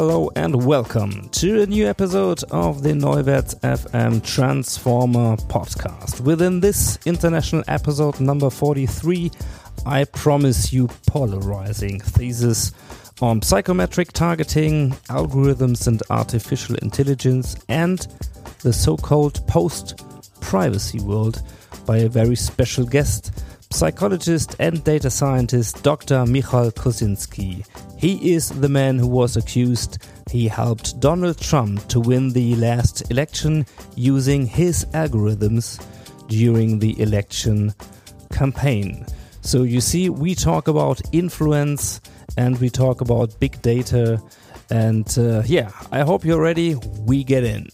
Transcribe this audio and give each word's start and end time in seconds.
Hello 0.00 0.30
and 0.36 0.64
welcome 0.64 1.28
to 1.30 1.62
a 1.62 1.66
new 1.66 1.84
episode 1.84 2.44
of 2.52 2.84
the 2.84 2.90
Neuwerts 2.90 3.58
FM 3.62 4.24
Transformer 4.24 5.34
podcast. 5.48 6.20
Within 6.20 6.60
this 6.60 7.00
international 7.04 7.64
episode 7.66 8.20
number 8.20 8.48
43, 8.48 9.32
I 9.86 10.04
promise 10.04 10.72
you 10.72 10.86
polarizing 11.08 11.98
thesis 11.98 12.70
on 13.20 13.42
psychometric 13.42 14.12
targeting, 14.12 14.90
algorithms 15.08 15.88
and 15.88 16.00
artificial 16.10 16.76
intelligence, 16.76 17.56
and 17.68 18.06
the 18.62 18.72
so-called 18.72 19.44
post-privacy 19.48 21.00
world 21.00 21.42
by 21.86 21.96
a 21.96 22.08
very 22.08 22.36
special 22.36 22.86
guest, 22.86 23.42
psychologist 23.70 24.56
and 24.58 24.82
data 24.84 25.10
scientist 25.10 25.82
Dr. 25.82 26.26
Michal 26.26 26.70
Kosinski. 26.70 27.66
He 27.96 28.32
is 28.32 28.48
the 28.48 28.68
man 28.68 28.98
who 28.98 29.06
was 29.06 29.36
accused 29.36 29.98
he 30.30 30.46
helped 30.46 31.00
Donald 31.00 31.38
Trump 31.40 31.86
to 31.88 32.00
win 32.00 32.30
the 32.30 32.54
last 32.56 33.10
election 33.10 33.64
using 33.94 34.46
his 34.46 34.84
algorithms 34.86 35.82
during 36.28 36.78
the 36.78 37.00
election 37.00 37.74
campaign. 38.30 39.06
So 39.40 39.62
you 39.62 39.80
see, 39.80 40.10
we 40.10 40.34
talk 40.34 40.68
about 40.68 41.00
influence 41.12 42.00
and 42.36 42.58
we 42.60 42.68
talk 42.68 43.00
about 43.00 43.38
big 43.40 43.60
data. 43.62 44.22
And 44.70 45.08
uh, 45.18 45.42
yeah, 45.46 45.70
I 45.90 46.00
hope 46.00 46.24
you're 46.24 46.42
ready. 46.42 46.74
We 47.06 47.24
get 47.24 47.44
in. 47.44 47.68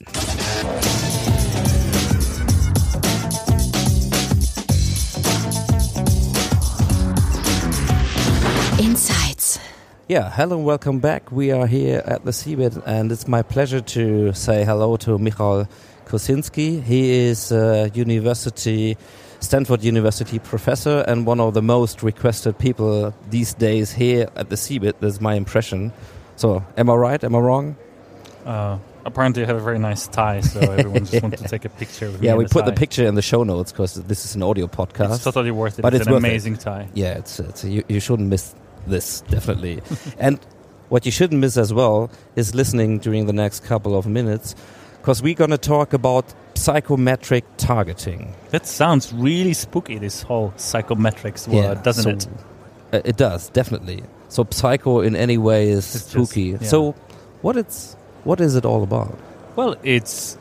Yeah, 10.06 10.30
hello 10.30 10.58
and 10.58 10.66
welcome 10.66 10.98
back. 10.98 11.32
We 11.32 11.50
are 11.50 11.66
here 11.66 12.02
at 12.04 12.26
the 12.26 12.30
CeBIT, 12.30 12.82
and 12.84 13.10
it's 13.10 13.26
my 13.26 13.40
pleasure 13.40 13.80
to 13.80 14.34
say 14.34 14.62
hello 14.62 14.98
to 14.98 15.16
Michal 15.16 15.66
Kosinski. 16.04 16.82
He 16.82 17.10
is 17.10 17.50
a 17.50 17.90
university, 17.94 18.98
Stanford 19.40 19.82
University 19.82 20.38
professor 20.38 21.06
and 21.08 21.24
one 21.24 21.40
of 21.40 21.54
the 21.54 21.62
most 21.62 22.02
requested 22.02 22.58
people 22.58 23.14
these 23.30 23.54
days 23.54 23.92
here 23.92 24.28
at 24.36 24.50
the 24.50 24.56
CeBIT. 24.56 24.96
That's 25.00 25.22
my 25.22 25.36
impression. 25.36 25.90
So, 26.36 26.62
am 26.76 26.90
I 26.90 26.94
right? 26.94 27.24
Am 27.24 27.34
I 27.34 27.38
wrong? 27.38 27.74
Uh, 28.44 28.76
apparently, 29.06 29.42
I 29.42 29.46
have 29.46 29.56
a 29.56 29.60
very 29.60 29.78
nice 29.78 30.06
tie, 30.06 30.42
so 30.42 30.60
everyone 30.60 31.06
just 31.06 31.22
wants 31.22 31.40
to 31.40 31.48
take 31.54 31.64
a 31.64 31.70
picture 31.70 32.08
of 32.08 32.20
me. 32.20 32.26
Yeah, 32.26 32.34
we 32.34 32.44
put 32.44 32.66
the 32.66 32.72
picture 32.72 33.06
in 33.06 33.14
the 33.14 33.22
show 33.22 33.42
notes 33.42 33.72
because 33.72 33.94
this 33.94 34.26
is 34.26 34.34
an 34.34 34.42
audio 34.42 34.66
podcast. 34.66 35.14
It's 35.14 35.24
totally 35.24 35.50
worth 35.50 35.78
it. 35.78 35.82
But 35.82 35.94
it's, 35.94 36.02
it's 36.02 36.08
an 36.08 36.12
worth 36.12 36.24
it. 36.24 36.28
amazing 36.28 36.56
tie. 36.58 36.88
yeah, 36.92 37.14
it's, 37.14 37.40
it's 37.40 37.64
you, 37.64 37.84
you 37.88 38.00
shouldn't 38.00 38.28
miss 38.28 38.54
this 38.86 39.22
definitely. 39.22 39.80
and 40.18 40.38
what 40.88 41.04
you 41.06 41.12
shouldn't 41.12 41.40
miss 41.40 41.56
as 41.56 41.72
well 41.72 42.10
is 42.36 42.54
listening 42.54 42.98
during 42.98 43.26
the 43.26 43.32
next 43.32 43.60
couple 43.64 43.96
of 43.96 44.06
minutes 44.06 44.54
because 45.00 45.22
we're 45.22 45.34
going 45.34 45.50
to 45.50 45.58
talk 45.58 45.92
about 45.92 46.32
psychometric 46.54 47.44
targeting. 47.56 48.34
That 48.50 48.66
sounds 48.66 49.12
really 49.12 49.52
spooky. 49.54 49.98
This 49.98 50.22
whole 50.22 50.52
psychometrics 50.56 51.46
word, 51.48 51.82
doesn't 51.82 52.20
so- 52.22 52.30
it? 52.30 52.36
Uh, 52.92 53.00
it 53.04 53.16
does 53.16 53.48
definitely. 53.50 54.02
So 54.28 54.46
psycho 54.50 55.00
in 55.00 55.14
any 55.16 55.38
way 55.38 55.68
is 55.68 55.78
It's 55.78 55.92
just- 55.92 56.10
spooky. 56.10 56.42
yeah. 56.50 56.58
So 56.68 56.92
what 57.42 57.56
it's 57.56 57.96
what 58.24 58.40
is 58.40 58.54
it 58.56 58.64
all 58.64 58.82
about? 58.82 59.18
Well, 59.56 59.76
it's 59.82 60.38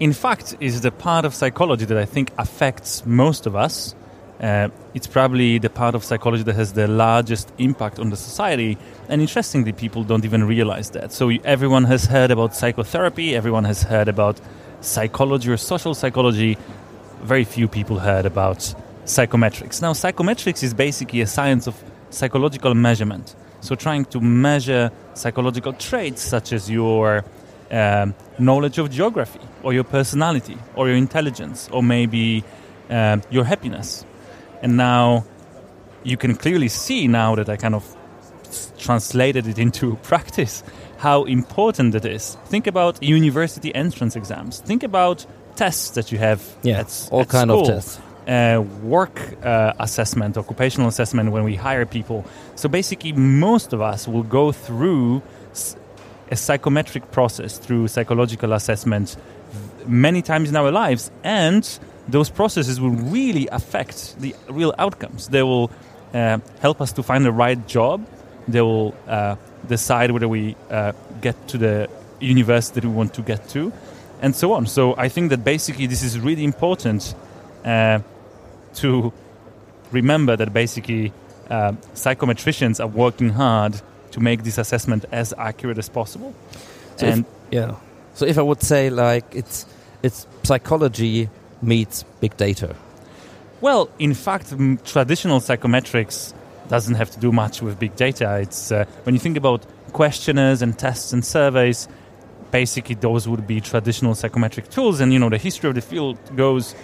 in 0.00 0.12
fact 0.12 0.56
is 0.60 0.80
the 0.82 0.90
part 0.90 1.24
of 1.24 1.34
psychology 1.34 1.84
that 1.86 1.98
I 1.98 2.04
think 2.04 2.32
affects 2.38 3.04
most 3.06 3.46
of 3.46 3.54
us. 3.56 3.94
Uh, 4.40 4.68
it's 4.94 5.06
probably 5.06 5.58
the 5.58 5.70
part 5.70 5.94
of 5.94 6.04
psychology 6.04 6.42
that 6.42 6.54
has 6.54 6.74
the 6.74 6.86
largest 6.86 7.52
impact 7.58 7.98
on 7.98 8.10
the 8.10 8.16
society. 8.16 8.76
And 9.08 9.20
interestingly, 9.20 9.72
people 9.72 10.04
don't 10.04 10.24
even 10.24 10.44
realize 10.44 10.90
that. 10.90 11.12
So 11.12 11.30
everyone 11.44 11.84
has 11.84 12.04
heard 12.04 12.30
about 12.30 12.54
psychotherapy. 12.54 13.34
Everyone 13.34 13.64
has 13.64 13.82
heard 13.82 14.08
about 14.08 14.40
psychology 14.80 15.50
or 15.50 15.56
social 15.56 15.94
psychology. 15.94 16.58
Very 17.22 17.44
few 17.44 17.66
people 17.66 17.98
heard 17.98 18.26
about 18.26 18.74
psychometrics. 19.04 19.80
Now, 19.80 19.92
psychometrics 19.92 20.62
is 20.62 20.74
basically 20.74 21.22
a 21.22 21.26
science 21.26 21.66
of 21.66 21.82
psychological 22.10 22.74
measurement. 22.74 23.34
So, 23.60 23.74
trying 23.74 24.04
to 24.06 24.20
measure 24.20 24.90
psychological 25.14 25.72
traits 25.72 26.22
such 26.22 26.52
as 26.52 26.70
your 26.70 27.24
um, 27.70 28.14
knowledge 28.38 28.78
of 28.78 28.90
geography, 28.90 29.40
or 29.62 29.72
your 29.72 29.84
personality, 29.84 30.56
or 30.74 30.88
your 30.88 30.96
intelligence, 30.96 31.68
or 31.72 31.82
maybe 31.82 32.44
um, 32.90 33.22
your 33.30 33.44
happiness. 33.44 34.04
And 34.62 34.76
now 34.76 35.24
you 36.02 36.16
can 36.16 36.34
clearly 36.34 36.68
see 36.68 37.08
now 37.08 37.34
that 37.34 37.48
I 37.48 37.56
kind 37.56 37.74
of 37.74 37.84
translated 38.78 39.46
it 39.46 39.58
into 39.58 39.96
practice 40.02 40.62
how 40.98 41.24
important 41.24 41.94
it 41.94 42.04
is. 42.04 42.36
Think 42.46 42.66
about 42.66 43.02
university 43.02 43.74
entrance 43.74 44.16
exams. 44.16 44.60
Think 44.60 44.82
about 44.82 45.26
tests 45.56 45.90
that 45.90 46.10
you 46.12 46.18
have 46.18 46.40
Yeah, 46.62 46.80
at, 46.80 47.08
all 47.10 47.20
at 47.22 47.28
kind 47.28 47.50
school. 47.50 47.60
of 47.62 47.66
tests. 47.68 48.00
Uh, 48.26 48.60
work 48.82 49.20
uh, 49.44 49.72
assessment, 49.78 50.36
occupational 50.36 50.88
assessment 50.88 51.30
when 51.30 51.44
we 51.44 51.54
hire 51.54 51.86
people. 51.86 52.24
So 52.56 52.68
basically, 52.68 53.12
most 53.12 53.72
of 53.72 53.80
us 53.80 54.08
will 54.08 54.24
go 54.24 54.50
through 54.52 55.22
a 56.30 56.34
psychometric 56.36 57.12
process 57.12 57.56
through 57.58 57.86
psychological 57.86 58.52
assessment 58.52 59.16
many 59.86 60.22
times 60.22 60.48
in 60.48 60.56
our 60.56 60.72
lives, 60.72 61.10
and 61.22 61.78
those 62.08 62.30
processes 62.30 62.80
will 62.80 62.90
really 63.12 63.48
affect 63.50 64.18
the 64.20 64.34
real 64.48 64.74
outcomes. 64.78 65.28
They 65.28 65.42
will 65.42 65.70
uh, 66.14 66.38
help 66.60 66.80
us 66.80 66.92
to 66.92 67.02
find 67.02 67.24
the 67.24 67.32
right 67.32 67.66
job. 67.66 68.06
They 68.48 68.60
will 68.60 68.94
uh, 69.08 69.36
decide 69.68 70.10
whether 70.12 70.28
we 70.28 70.54
uh, 70.70 70.92
get 71.20 71.34
to 71.48 71.58
the 71.58 71.88
university 72.20 72.80
that 72.80 72.86
we 72.88 72.94
want 72.94 73.12
to 73.14 73.22
get 73.22 73.48
to, 73.50 73.72
and 74.22 74.34
so 74.34 74.52
on. 74.52 74.66
So 74.66 74.94
I 74.96 75.08
think 75.08 75.30
that 75.30 75.44
basically 75.44 75.86
this 75.86 76.02
is 76.02 76.18
really 76.20 76.44
important 76.44 77.14
uh, 77.64 77.98
to 78.74 79.12
remember 79.92 80.36
that 80.36 80.52
basically 80.52 81.12
uh, 81.50 81.72
psychometricians 81.94 82.80
are 82.80 82.86
working 82.88 83.30
hard 83.30 83.80
to 84.12 84.20
make 84.20 84.42
this 84.44 84.58
assessment 84.58 85.04
as 85.12 85.34
accurate 85.36 85.78
as 85.78 85.88
possible. 85.88 86.32
So 86.96 87.06
if- 87.06 87.24
Yeah. 87.50 87.74
So 88.14 88.26
if 88.26 88.38
I 88.38 88.42
would 88.42 88.62
say 88.62 88.90
like 88.90 89.24
it's 89.34 89.66
it's 90.02 90.26
psychology 90.42 91.28
meets 91.62 92.04
big 92.20 92.36
data. 92.36 92.76
Well, 93.60 93.88
in 93.98 94.14
fact, 94.14 94.50
traditional 94.84 95.40
psychometrics 95.40 96.34
doesn't 96.68 96.94
have 96.94 97.10
to 97.12 97.20
do 97.20 97.32
much 97.32 97.62
with 97.62 97.78
big 97.78 97.96
data. 97.96 98.38
It's 98.40 98.70
uh, 98.70 98.84
when 99.04 99.14
you 99.14 99.20
think 99.20 99.36
about 99.36 99.64
questionnaires 99.92 100.62
and 100.62 100.78
tests 100.78 101.12
and 101.12 101.24
surveys. 101.24 101.88
Basically, 102.50 102.94
those 102.94 103.26
would 103.28 103.46
be 103.46 103.60
traditional 103.60 104.14
psychometric 104.14 104.68
tools, 104.70 105.00
and 105.00 105.12
you 105.12 105.18
know 105.18 105.28
the 105.28 105.38
history 105.38 105.68
of 105.68 105.74
the 105.74 105.80
field 105.80 106.18
goes 106.36 106.74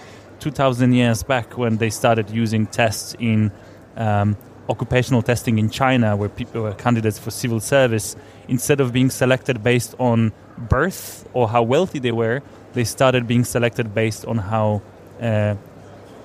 2,000 0.40 0.92
years 0.92 1.22
back 1.22 1.56
when 1.56 1.76
they 1.76 1.90
started 1.90 2.28
using 2.30 2.66
tests 2.66 3.14
in 3.20 3.52
um, 3.96 4.36
occupational 4.68 5.22
testing 5.22 5.58
in 5.58 5.70
China, 5.70 6.16
where 6.16 6.28
people 6.28 6.62
were 6.62 6.72
candidates 6.72 7.18
for 7.18 7.30
civil 7.30 7.60
service. 7.60 8.16
Instead 8.48 8.80
of 8.80 8.92
being 8.92 9.10
selected 9.10 9.62
based 9.62 9.94
on 9.98 10.32
birth 10.58 11.28
or 11.32 11.48
how 11.48 11.62
wealthy 11.62 11.98
they 11.98 12.12
were, 12.12 12.42
they 12.74 12.84
started 12.84 13.26
being 13.26 13.44
selected 13.44 13.94
based 13.94 14.24
on 14.24 14.38
how 14.38 14.82
uh, 15.20 15.54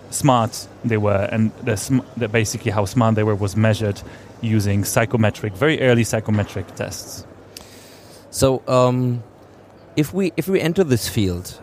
smart 0.10 0.68
they 0.84 0.98
were, 0.98 1.28
and 1.32 1.52
the, 1.64 1.76
sm- 1.78 2.00
the 2.16 2.28
basically 2.28 2.72
how 2.72 2.86
smart 2.86 3.16
they 3.16 3.24
were 3.24 3.36
was 3.36 3.56
measured 3.56 4.02
using 4.42 4.84
psychometric, 4.84 5.54
very 5.54 5.82
early 5.82 6.04
psychometric 6.04 6.76
tests. 6.76 7.26
So 8.30 8.62
um, 8.68 9.24
if 9.96 10.14
we 10.14 10.32
if 10.38 10.48
we 10.48 10.62
enter 10.62 10.84
this 10.84 11.10
field, 11.10 11.60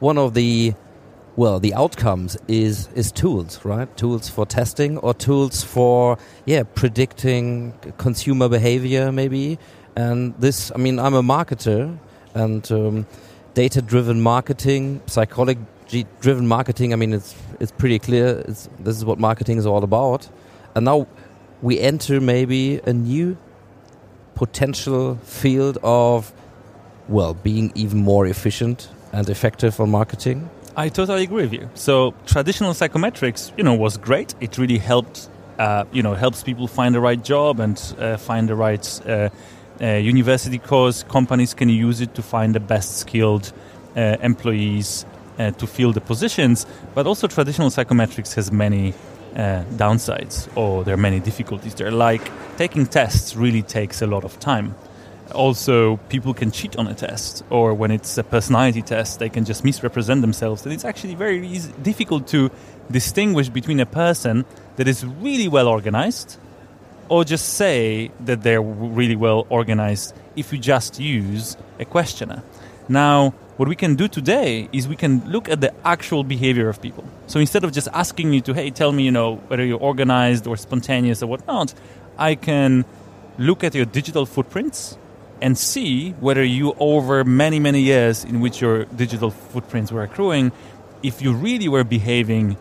one 0.00 0.18
of 0.18 0.34
the 0.34 0.74
well 1.36 1.58
the 1.60 1.74
outcomes 1.74 2.36
is 2.46 2.88
is 2.94 3.10
tools, 3.12 3.64
right? 3.64 3.94
Tools 3.96 4.28
for 4.28 4.46
testing 4.46 4.98
or 4.98 5.14
tools 5.14 5.62
for 5.64 6.18
yeah 6.46 6.62
predicting 6.62 7.74
consumer 7.98 8.48
behavior 8.48 9.10
maybe. 9.12 9.58
And 9.96 10.32
this, 10.38 10.70
I 10.72 10.78
mean, 10.78 11.00
I'm 11.00 11.14
a 11.14 11.22
marketer, 11.22 11.98
and 12.32 12.70
um, 12.70 13.06
data-driven 13.58 14.20
marketing, 14.20 15.00
psychology-driven 15.06 16.46
marketing. 16.46 16.92
I 16.92 16.96
mean, 16.96 17.12
it's 17.12 17.34
it's 17.58 17.72
pretty 17.72 17.98
clear. 17.98 18.26
It's, 18.48 18.68
this 18.78 18.96
is 18.96 19.04
what 19.04 19.18
marketing 19.18 19.58
is 19.58 19.66
all 19.66 19.82
about. 19.82 20.28
And 20.74 20.84
now 20.84 20.98
we 21.60 21.80
enter 21.80 22.20
maybe 22.20 22.62
a 22.86 22.92
new 22.92 23.36
potential 24.36 25.16
field 25.24 25.76
of 25.82 26.32
well 27.08 27.34
being 27.34 27.72
even 27.74 27.98
more 27.98 28.28
efficient 28.28 28.88
and 29.12 29.28
effective 29.28 29.80
on 29.80 29.90
marketing. 29.90 30.38
I 30.76 30.88
totally 30.88 31.24
agree 31.24 31.42
with 31.42 31.52
you. 31.52 31.68
So 31.74 32.14
traditional 32.26 32.72
psychometrics, 32.74 33.52
you 33.58 33.64
know, 33.64 33.74
was 33.74 33.96
great. 33.96 34.34
It 34.40 34.56
really 34.58 34.78
helped, 34.78 35.28
uh, 35.58 35.84
you 35.96 36.02
know, 36.04 36.14
helps 36.14 36.44
people 36.44 36.68
find 36.68 36.94
the 36.94 37.00
right 37.00 37.24
job 37.24 37.58
and 37.58 37.76
uh, 37.98 38.18
find 38.18 38.48
the 38.48 38.54
right 38.54 38.86
uh 39.04 39.30
university 39.86 40.58
course. 40.58 41.02
Companies 41.04 41.54
can 41.54 41.68
use 41.68 42.00
it 42.00 42.14
to 42.14 42.22
find 42.22 42.54
the 42.54 42.60
best 42.60 42.98
skilled 42.98 43.52
uh, 43.96 44.16
employees 44.20 45.06
uh, 45.38 45.50
to 45.52 45.66
fill 45.66 45.92
the 45.92 46.00
positions. 46.00 46.66
But 46.94 47.06
also, 47.06 47.26
traditional 47.26 47.70
psychometrics 47.70 48.34
has 48.34 48.50
many 48.52 48.94
downsides, 49.34 50.48
or 50.56 50.82
there 50.82 50.94
are 50.94 51.04
many 51.10 51.20
difficulties. 51.20 51.74
There, 51.74 51.92
like 51.92 52.28
taking 52.56 52.86
tests, 52.86 53.36
really 53.36 53.62
takes 53.62 54.02
a 54.02 54.06
lot 54.06 54.24
of 54.24 54.40
time 54.40 54.74
also 55.34 55.96
people 56.08 56.34
can 56.34 56.50
cheat 56.50 56.76
on 56.76 56.86
a 56.86 56.94
test 56.94 57.44
or 57.50 57.74
when 57.74 57.90
it's 57.90 58.16
a 58.18 58.24
personality 58.24 58.82
test 58.82 59.18
they 59.18 59.28
can 59.28 59.44
just 59.44 59.64
misrepresent 59.64 60.20
themselves 60.20 60.64
and 60.64 60.72
it's 60.72 60.84
actually 60.84 61.14
very 61.14 61.46
easy, 61.46 61.72
difficult 61.82 62.26
to 62.26 62.50
distinguish 62.90 63.48
between 63.48 63.80
a 63.80 63.86
person 63.86 64.44
that 64.76 64.88
is 64.88 65.04
really 65.04 65.48
well 65.48 65.68
organized 65.68 66.38
or 67.08 67.24
just 67.24 67.54
say 67.54 68.10
that 68.20 68.42
they're 68.42 68.62
really 68.62 69.16
well 69.16 69.46
organized 69.48 70.14
if 70.36 70.52
you 70.52 70.58
just 70.58 71.00
use 71.00 71.56
a 71.78 71.84
questionnaire 71.84 72.42
now 72.88 73.32
what 73.56 73.68
we 73.68 73.74
can 73.74 73.96
do 73.96 74.06
today 74.06 74.68
is 74.72 74.86
we 74.86 74.94
can 74.94 75.20
look 75.28 75.48
at 75.48 75.60
the 75.60 75.74
actual 75.84 76.22
behavior 76.22 76.68
of 76.68 76.80
people. 76.80 77.02
So 77.26 77.40
instead 77.40 77.64
of 77.64 77.72
just 77.72 77.88
asking 77.92 78.32
you 78.32 78.40
to 78.42 78.54
hey 78.54 78.70
tell 78.70 78.92
me 78.92 79.02
you 79.02 79.10
know 79.10 79.36
whether 79.48 79.64
you're 79.64 79.80
organized 79.80 80.46
or 80.46 80.56
spontaneous 80.56 81.24
or 81.24 81.26
whatnot 81.26 81.74
i 82.16 82.36
can 82.36 82.84
look 83.38 83.64
at 83.64 83.74
your 83.74 83.84
digital 83.84 84.26
footprints 84.26 84.98
and 85.40 85.56
see 85.56 86.10
whether 86.20 86.42
you, 86.42 86.74
over 86.78 87.24
many, 87.24 87.60
many 87.60 87.80
years 87.80 88.24
in 88.24 88.40
which 88.40 88.60
your 88.60 88.84
digital 88.86 89.30
footprints 89.30 89.92
were 89.92 90.02
accruing, 90.02 90.50
if 91.02 91.22
you 91.22 91.32
really 91.32 91.68
were 91.68 91.84
behaving 91.84 92.56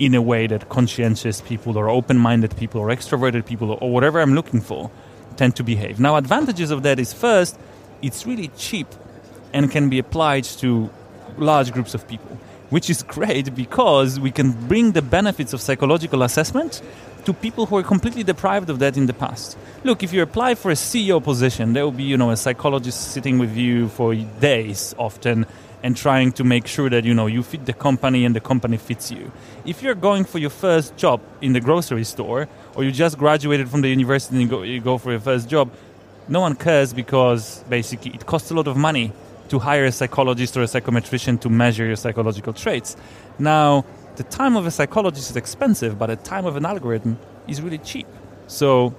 in 0.00 0.14
a 0.14 0.22
way 0.22 0.46
that 0.46 0.68
conscientious 0.70 1.42
people 1.42 1.76
or 1.76 1.88
open 1.88 2.18
minded 2.18 2.56
people 2.56 2.80
or 2.80 2.88
extroverted 2.88 3.44
people 3.44 3.78
or 3.80 3.90
whatever 3.92 4.18
I'm 4.18 4.34
looking 4.34 4.62
for 4.62 4.90
tend 5.36 5.54
to 5.56 5.62
behave. 5.62 6.00
Now, 6.00 6.16
advantages 6.16 6.70
of 6.70 6.82
that 6.84 6.98
is 6.98 7.12
first, 7.12 7.58
it's 8.00 8.26
really 8.26 8.48
cheap 8.56 8.88
and 9.52 9.70
can 9.70 9.90
be 9.90 9.98
applied 9.98 10.44
to 10.44 10.88
large 11.36 11.70
groups 11.72 11.94
of 11.94 12.08
people, 12.08 12.38
which 12.70 12.88
is 12.88 13.02
great 13.02 13.54
because 13.54 14.18
we 14.18 14.30
can 14.30 14.52
bring 14.52 14.92
the 14.92 15.02
benefits 15.02 15.52
of 15.52 15.60
psychological 15.60 16.22
assessment 16.22 16.80
to 17.26 17.34
people 17.34 17.66
who 17.66 17.76
are 17.76 17.82
completely 17.82 18.22
deprived 18.22 18.70
of 18.70 18.78
that 18.78 18.96
in 18.96 19.04
the 19.04 19.12
past. 19.12 19.58
Look, 19.84 20.02
if 20.02 20.14
you 20.14 20.22
apply 20.22 20.54
for 20.54 20.70
a 20.70 20.74
CEO 20.74 21.22
position, 21.22 21.74
there 21.74 21.84
will 21.84 21.92
be, 21.92 22.04
you 22.04 22.16
know, 22.16 22.30
a 22.30 22.36
psychologist 22.38 23.12
sitting 23.12 23.38
with 23.38 23.54
you 23.54 23.88
for 23.88 24.14
days 24.14 24.94
often 24.98 25.44
and 25.82 25.96
trying 25.96 26.32
to 26.32 26.44
make 26.44 26.66
sure 26.66 26.90
that, 26.90 27.04
you 27.04 27.14
know, 27.14 27.26
you 27.26 27.42
fit 27.42 27.66
the 27.66 27.72
company 27.72 28.24
and 28.24 28.34
the 28.34 28.40
company 28.40 28.76
fits 28.76 29.10
you. 29.10 29.32
If 29.64 29.82
you're 29.82 29.94
going 29.94 30.24
for 30.24 30.38
your 30.38 30.50
first 30.50 30.96
job 30.96 31.20
in 31.40 31.52
the 31.52 31.60
grocery 31.60 32.04
store 32.04 32.48
or 32.74 32.84
you 32.84 32.92
just 32.92 33.18
graduated 33.18 33.68
from 33.68 33.80
the 33.80 33.88
university 33.88 34.36
and 34.36 34.42
you 34.42 34.48
go, 34.48 34.62
you 34.62 34.80
go 34.80 34.98
for 34.98 35.10
your 35.10 35.20
first 35.20 35.48
job, 35.48 35.70
no 36.28 36.40
one 36.40 36.54
cares 36.54 36.92
because 36.92 37.64
basically 37.68 38.12
it 38.12 38.26
costs 38.26 38.50
a 38.50 38.54
lot 38.54 38.68
of 38.68 38.76
money 38.76 39.12
to 39.48 39.58
hire 39.58 39.84
a 39.84 39.92
psychologist 39.92 40.56
or 40.56 40.62
a 40.62 40.66
psychometrician 40.66 41.40
to 41.40 41.48
measure 41.48 41.84
your 41.84 41.96
psychological 41.96 42.52
traits. 42.52 42.96
Now, 43.38 43.84
the 44.16 44.22
time 44.24 44.56
of 44.56 44.66
a 44.66 44.70
psychologist 44.70 45.30
is 45.30 45.36
expensive, 45.36 45.98
but 45.98 46.06
the 46.06 46.16
time 46.16 46.46
of 46.46 46.56
an 46.56 46.66
algorithm 46.66 47.18
is 47.48 47.60
really 47.60 47.78
cheap. 47.78 48.06
So 48.46 48.94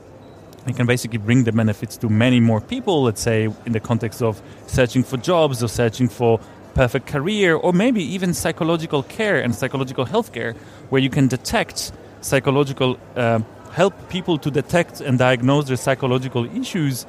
you 0.68 0.74
can 0.74 0.86
basically 0.86 1.20
bring 1.20 1.44
the 1.44 1.52
benefits 1.52 1.96
to 1.98 2.10
many 2.10 2.40
more 2.40 2.60
people, 2.60 3.04
let's 3.04 3.22
say 3.22 3.50
in 3.66 3.72
the 3.72 3.80
context 3.80 4.22
of 4.22 4.42
searching 4.68 5.04
for 5.04 5.18
jobs 5.18 5.64
or 5.64 5.68
searching 5.68 6.10
for 6.10 6.40
perfect 6.74 7.08
career 7.08 7.56
or 7.56 7.74
maybe 7.74 8.04
even 8.04 8.34
psychological 8.34 9.04
care 9.04 9.40
and 9.40 9.54
psychological 9.56 10.06
healthcare 10.06 10.56
where 10.90 11.02
you 11.02 11.10
can 11.10 11.28
detect 11.28 11.92
psychological 12.22 12.98
uh, 13.16 13.40
help 13.74 13.94
people 14.10 14.38
to 14.38 14.52
detect 14.52 15.02
and 15.02 15.18
diagnose 15.18 15.68
their 15.68 15.78
psychological 15.78 16.46
issues 16.58 17.06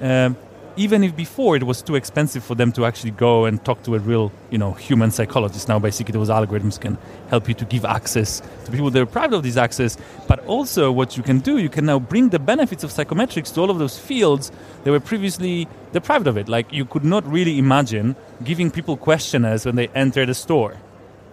um, 0.00 0.36
even 0.76 1.02
if 1.02 1.16
before 1.16 1.56
it 1.56 1.62
was 1.62 1.82
too 1.82 1.94
expensive 1.94 2.44
for 2.44 2.54
them 2.54 2.70
to 2.72 2.84
actually 2.84 3.12
go 3.12 3.46
and 3.46 3.64
talk 3.64 3.82
to 3.84 3.94
a 3.94 3.98
real, 3.98 4.30
you 4.50 4.58
know, 4.58 4.72
human 4.72 5.10
psychologist. 5.10 5.68
Now, 5.68 5.78
basically, 5.78 6.12
those 6.12 6.28
algorithms 6.28 6.80
can 6.80 6.98
help 7.28 7.48
you 7.48 7.54
to 7.54 7.64
give 7.64 7.84
access 7.84 8.42
to 8.64 8.70
people 8.70 8.90
that 8.90 9.00
are 9.00 9.04
deprived 9.06 9.32
of 9.32 9.42
this 9.42 9.56
access. 9.56 9.96
But 10.28 10.44
also, 10.46 10.92
what 10.92 11.16
you 11.16 11.22
can 11.22 11.38
do, 11.38 11.58
you 11.58 11.68
can 11.68 11.86
now 11.86 11.98
bring 11.98 12.28
the 12.28 12.38
benefits 12.38 12.84
of 12.84 12.90
psychometrics 12.90 13.52
to 13.54 13.60
all 13.60 13.70
of 13.70 13.78
those 13.78 13.98
fields 13.98 14.52
that 14.84 14.90
were 14.90 15.00
previously 15.00 15.66
deprived 15.92 16.26
of 16.26 16.36
it. 16.36 16.48
Like 16.48 16.72
you 16.72 16.84
could 16.84 17.04
not 17.04 17.26
really 17.26 17.58
imagine 17.58 18.14
giving 18.44 18.70
people 18.70 18.96
questionnaires 18.96 19.64
when 19.64 19.76
they 19.76 19.88
enter 19.88 20.26
the 20.26 20.34
store, 20.34 20.76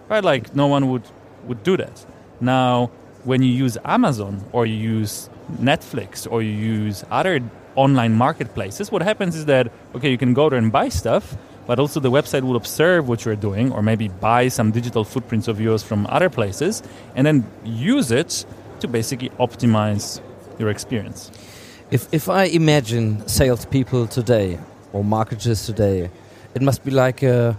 right? 0.08 0.24
Like 0.24 0.54
no 0.54 0.66
one 0.66 0.90
would 0.90 1.04
would 1.44 1.62
do 1.62 1.76
that. 1.76 2.06
Now, 2.40 2.90
when 3.24 3.42
you 3.42 3.52
use 3.52 3.76
Amazon 3.84 4.44
or 4.52 4.66
you 4.66 4.76
use 4.76 5.28
Netflix 5.60 6.30
or 6.30 6.42
you 6.42 6.50
use 6.50 7.04
other 7.10 7.40
online 7.76 8.14
marketplaces, 8.14 8.90
what 8.90 9.02
happens 9.02 9.36
is 9.36 9.46
that, 9.46 9.70
okay, 9.94 10.10
you 10.10 10.18
can 10.18 10.34
go 10.34 10.48
there 10.48 10.58
and 10.58 10.70
buy 10.70 10.88
stuff, 10.88 11.36
but 11.66 11.78
also 11.78 12.00
the 12.00 12.10
website 12.10 12.42
will 12.42 12.56
observe 12.56 13.08
what 13.08 13.24
you're 13.24 13.36
doing 13.36 13.72
or 13.72 13.82
maybe 13.82 14.08
buy 14.08 14.48
some 14.48 14.70
digital 14.70 15.04
footprints 15.04 15.48
of 15.48 15.60
yours 15.60 15.82
from 15.82 16.06
other 16.08 16.28
places 16.28 16.82
and 17.14 17.26
then 17.26 17.46
use 17.64 18.10
it 18.10 18.44
to 18.80 18.88
basically 18.88 19.30
optimize 19.40 20.20
your 20.58 20.68
experience. 20.68 21.30
If, 21.90 22.12
if 22.12 22.28
I 22.28 22.44
imagine 22.44 23.26
salespeople 23.28 24.08
today 24.08 24.58
or 24.92 25.04
marketers 25.04 25.66
today, 25.66 26.10
it 26.54 26.62
must 26.62 26.84
be 26.84 26.90
like 26.90 27.22
a, 27.22 27.58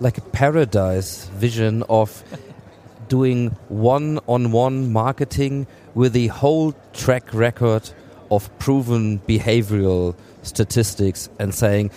like 0.00 0.18
a 0.18 0.20
paradise 0.20 1.26
vision 1.28 1.82
of 1.88 2.22
doing 3.08 3.48
one 3.68 4.20
on 4.26 4.52
one 4.52 4.92
marketing 4.92 5.66
with 5.94 6.12
the 6.12 6.28
whole 6.28 6.74
track 6.92 7.32
record 7.32 7.90
of 8.30 8.56
proven 8.58 9.20
behavioral 9.20 10.14
statistics 10.42 11.28
and 11.38 11.54
saying, 11.54 11.90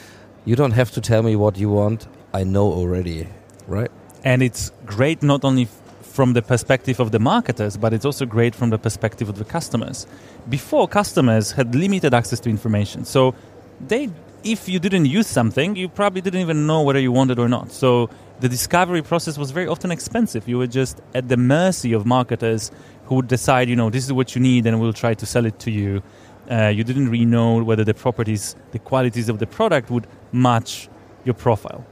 you 0.46 0.56
don't 0.56 0.72
have 0.72 0.92
to 0.92 1.02
tell 1.02 1.24
me 1.24 1.36
what 1.36 1.58
you 1.58 1.70
want, 1.70 2.08
I 2.34 2.44
know 2.44 2.72
already, 2.72 3.28
right? 3.68 3.92
And 4.24 4.42
it's 4.42 4.72
great 4.86 5.22
not 5.22 5.44
only 5.44 5.68
from 6.02 6.34
the 6.34 6.42
perspective 6.42 7.00
of 7.00 7.12
the 7.12 7.20
marketers, 7.20 7.78
but 7.78 7.94
it's 7.94 8.06
also 8.06 8.26
great 8.26 8.54
from 8.54 8.70
the 8.70 8.78
perspective 8.78 9.30
of 9.30 9.38
the 9.38 9.46
customers. 9.46 10.06
Before, 10.50 10.88
customers 10.88 11.54
had 11.54 11.74
limited 11.74 12.14
access 12.14 12.40
to 12.42 12.50
information. 12.50 13.06
So 13.06 13.34
they 13.80 14.10
if 14.44 14.68
you 14.68 14.80
didn't 14.80 15.06
use 15.06 15.28
something, 15.28 15.76
you 15.76 15.88
probably 15.88 16.22
didn't 16.22 16.42
even 16.42 16.66
know 16.66 16.82
whether 16.82 17.00
you 17.00 17.12
wanted 17.12 17.38
it 17.38 17.42
or 17.42 17.50
not. 17.50 17.72
So 17.72 18.10
the 18.40 18.50
discovery 18.50 19.02
process 19.02 19.38
was 19.38 19.52
very 19.52 19.68
often 19.68 19.92
expensive. 19.92 20.48
You 20.48 20.58
were 20.58 20.68
just 20.68 21.00
at 21.14 21.28
the 21.28 21.38
mercy 21.38 21.94
of 21.94 22.06
marketers 22.06 22.72
who 23.12 23.16
would 23.18 23.28
decide, 23.28 23.68
you 23.68 23.76
know, 23.76 23.90
this 23.90 24.06
is 24.06 24.14
what 24.14 24.36
you 24.36 24.42
need 24.42 24.66
and 24.66 24.80
we'll 24.80 24.94
try 24.94 25.14
to 25.14 25.26
sell 25.26 25.46
it 25.46 25.60
to 25.60 25.70
you 25.70 26.02
uh, 26.50 26.68
you 26.68 26.84
didn't 26.84 27.10
really 27.10 27.26
know 27.26 27.62
whether 27.62 27.84
the 27.84 27.94
properties, 27.94 28.56
the 28.72 28.80
qualities 28.80 29.28
of 29.28 29.40
the 29.40 29.48
product 29.48 29.90
would 29.90 30.08
match 30.32 30.88
your 31.26 31.34
profile. 31.34 31.86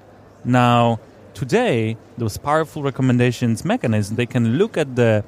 Now, 0.45 0.99
today, 1.33 1.97
those 2.17 2.37
powerful 2.37 2.81
recommendations 2.81 3.65
mechanisms, 3.65 4.15
they 4.15 4.25
can 4.25 4.57
look 4.57 4.77
at 4.77 4.95
the 4.95 5.25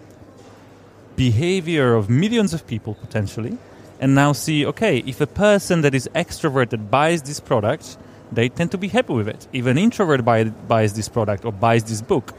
behavior 1.18 1.94
of 1.94 2.10
millions 2.10 2.54
of 2.54 2.66
people 2.66 2.94
potentially 2.96 3.58
and 4.00 4.16
now 4.16 4.32
see, 4.32 4.66
okay, 4.66 5.00
if 5.00 5.20
a 5.20 5.28
person 5.28 5.82
that 5.82 5.94
is 5.94 6.10
extroverted 6.16 6.90
buys 6.90 7.22
this 7.22 7.42
product, 7.42 7.98
they 8.32 8.48
tend 8.48 8.72
to 8.72 8.78
be 8.78 8.88
happy 8.88 9.14
with 9.14 9.28
it. 9.28 9.46
If 9.52 9.66
an 9.66 9.78
introvert 9.78 10.24
buy, 10.24 10.46
buys 10.46 10.94
this 10.94 11.10
product 11.10 11.44
or 11.44 11.52
buys 11.52 11.84
this 11.84 12.02
book, 12.02 12.34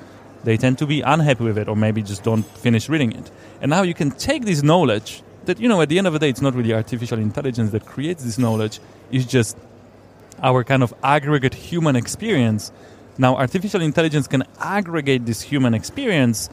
they 0.44 0.56
tend 0.56 0.78
to 0.78 0.86
be 0.86 1.00
unhappy 1.00 1.44
with 1.44 1.58
it 1.58 1.68
or 1.68 1.76
maybe 1.76 2.02
just 2.02 2.22
don't 2.22 2.42
finish 2.42 2.88
reading 2.88 3.12
it. 3.12 3.30
And 3.60 3.70
now 3.70 3.82
you 3.82 3.94
can 3.94 4.10
take 4.10 4.44
this 4.44 4.62
knowledge 4.62 5.22
that 5.44 5.60
you 5.60 5.68
know 5.68 5.80
at 5.80 5.88
the 5.88 5.98
end 5.98 6.06
of 6.06 6.12
the 6.12 6.18
day 6.18 6.28
it's 6.28 6.40
not 6.40 6.54
really 6.54 6.72
artificial 6.72 7.18
intelligence 7.18 7.70
that 7.70 7.86
creates 7.86 8.24
this 8.24 8.38
knowledge. 8.38 8.80
It's 9.10 9.26
just 9.26 9.56
our 10.42 10.64
kind 10.64 10.82
of 10.82 10.92
aggregate 11.02 11.54
human 11.54 11.96
experience. 11.96 12.72
Now 13.18 13.36
artificial 13.36 13.82
intelligence 13.82 14.26
can 14.26 14.44
aggregate 14.60 15.26
this 15.26 15.42
human 15.42 15.74
experience 15.74 16.48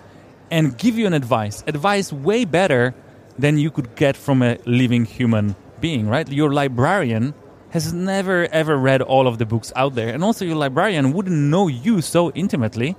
and 0.52 0.78
give 0.78 0.98
you 0.98 1.08
an 1.08 1.14
advice. 1.14 1.64
Advice 1.68 2.12
way 2.12 2.46
better 2.46 2.94
than 3.38 3.58
you 3.58 3.72
could 3.72 3.96
get 3.96 4.18
from 4.18 4.42
a 4.42 4.58
living 4.66 5.06
human 5.06 5.56
being 5.80 6.08
right? 6.08 6.30
Your 6.30 6.54
librarian 6.54 7.34
has 7.72 7.94
never 7.94 8.48
ever 8.52 8.76
read 8.76 9.02
all 9.02 9.28
of 9.28 9.38
the 9.38 9.46
books 9.46 9.72
out 9.76 9.96
there. 9.96 10.14
And 10.14 10.24
also 10.24 10.46
your 10.46 10.56
librarian 10.56 11.14
wouldn't 11.14 11.36
know 11.36 11.68
you 11.68 12.02
so 12.02 12.32
intimately 12.32 12.96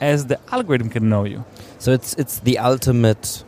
as 0.00 0.26
the 0.26 0.38
algorithm 0.52 0.88
can 0.88 1.08
know 1.08 1.24
you 1.24 1.44
so 1.78 1.92
it's 1.92 2.14
it's 2.14 2.40
the 2.40 2.58
ultimate 2.58 3.44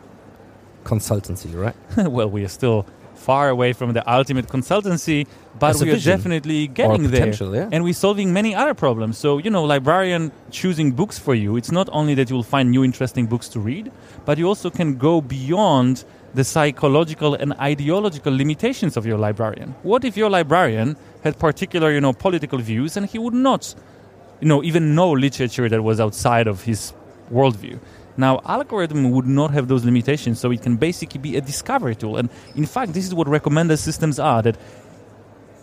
consultancy, 0.87 1.53
right? 1.53 1.75
well, 2.09 2.29
we 2.29 2.43
are 2.43 2.47
still 2.47 2.85
far 3.15 3.49
away 3.49 3.73
from 3.73 3.93
the 3.93 4.03
ultimate 4.11 4.47
consultancy, 4.47 5.27
but 5.59 5.71
As 5.71 5.83
we 5.83 5.91
are 5.91 5.99
definitely 5.99 6.67
getting 6.67 7.09
there. 7.11 7.33
yeah. 7.33 7.69
And 7.73 7.83
we're 7.83 7.93
solving 7.93 8.31
many 8.31 8.55
other 8.55 8.73
problems. 8.73 9.17
So, 9.17 9.37
you 9.39 9.49
know, 9.49 9.63
librarian 9.65 10.31
choosing 10.51 10.91
books 10.91 11.19
for 11.19 11.35
you, 11.35 11.57
it's 11.57 11.71
not 11.71 11.89
only 11.91 12.13
that 12.15 12.29
you'll 12.29 12.43
find 12.55 12.71
new 12.71 12.83
interesting 12.85 13.25
books 13.25 13.49
to 13.49 13.59
read, 13.59 13.91
but 14.25 14.37
you 14.37 14.47
also 14.47 14.69
can 14.69 14.97
go 14.97 15.19
beyond 15.19 16.05
the 16.35 16.43
psychological 16.43 17.33
and 17.33 17.53
ideological 17.53 18.33
limitations 18.33 18.95
of 18.95 19.05
your 19.05 19.17
librarian. 19.17 19.75
What 19.83 20.05
if 20.05 20.15
your 20.15 20.29
librarian 20.29 20.95
had 21.23 21.37
particular, 21.39 21.91
you 21.91 21.99
know, 21.99 22.13
political 22.13 22.59
views 22.59 22.95
and 22.95 23.05
he 23.07 23.17
would 23.17 23.33
not, 23.33 23.73
you 24.39 24.47
know, 24.47 24.63
even 24.63 24.95
know 24.95 25.11
literature 25.11 25.67
that 25.69 25.83
was 25.83 25.99
outside 25.99 26.47
of 26.47 26.63
his 26.63 26.93
worldview? 27.31 27.79
Now, 28.17 28.41
algorithm 28.45 29.11
would 29.11 29.27
not 29.27 29.51
have 29.51 29.67
those 29.67 29.85
limitations, 29.85 30.39
so 30.39 30.51
it 30.51 30.63
can 30.63 30.77
basically 30.77 31.19
be 31.19 31.37
a 31.37 31.41
discovery 31.41 31.95
tool. 31.95 32.17
And 32.17 32.29
in 32.55 32.65
fact, 32.65 32.93
this 32.93 33.05
is 33.05 33.13
what 33.13 33.27
recommender 33.27 33.77
systems 33.77 34.17
are. 34.19 34.41
That 34.41 34.57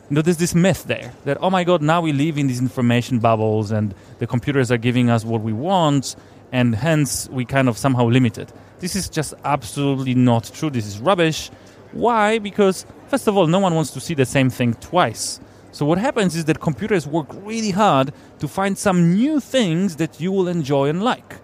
you 0.08 0.14
know, 0.14 0.22
there's 0.22 0.36
this 0.36 0.54
myth 0.54 0.84
there 0.84 1.12
that 1.24 1.38
oh 1.40 1.50
my 1.50 1.64
god, 1.64 1.82
now 1.82 2.00
we 2.00 2.12
live 2.12 2.38
in 2.38 2.46
these 2.46 2.60
information 2.60 3.18
bubbles, 3.18 3.72
and 3.72 3.94
the 4.20 4.26
computers 4.26 4.70
are 4.70 4.78
giving 4.78 5.10
us 5.10 5.24
what 5.24 5.40
we 5.40 5.52
want, 5.52 6.14
and 6.52 6.74
hence 6.76 7.28
we 7.30 7.44
kind 7.44 7.68
of 7.68 7.76
somehow 7.76 8.06
limit 8.06 8.38
it. 8.38 8.52
This 8.78 8.94
is 8.94 9.08
just 9.08 9.34
absolutely 9.44 10.14
not 10.14 10.50
true. 10.54 10.70
This 10.70 10.86
is 10.86 11.00
rubbish. 11.00 11.50
Why? 11.90 12.38
Because 12.38 12.86
first 13.08 13.26
of 13.26 13.36
all, 13.36 13.48
no 13.48 13.58
one 13.58 13.74
wants 13.74 13.90
to 13.92 14.00
see 14.00 14.14
the 14.14 14.26
same 14.26 14.50
thing 14.50 14.74
twice. 14.74 15.40
So 15.74 15.84
what 15.84 15.98
happens 15.98 16.36
is 16.36 16.44
that 16.44 16.60
computers 16.60 17.04
work 17.04 17.26
really 17.42 17.72
hard 17.72 18.12
to 18.38 18.46
find 18.46 18.78
some 18.78 19.12
new 19.12 19.40
things 19.40 19.96
that 19.96 20.20
you 20.20 20.30
will 20.30 20.46
enjoy 20.46 20.88
and 20.88 21.02
like. 21.02 21.40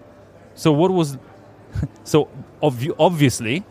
So 0.55 0.71
what 0.71 0.89
was 0.89 1.17
so 2.05 2.29
obvi- 2.63 2.95
obviously 2.97 3.65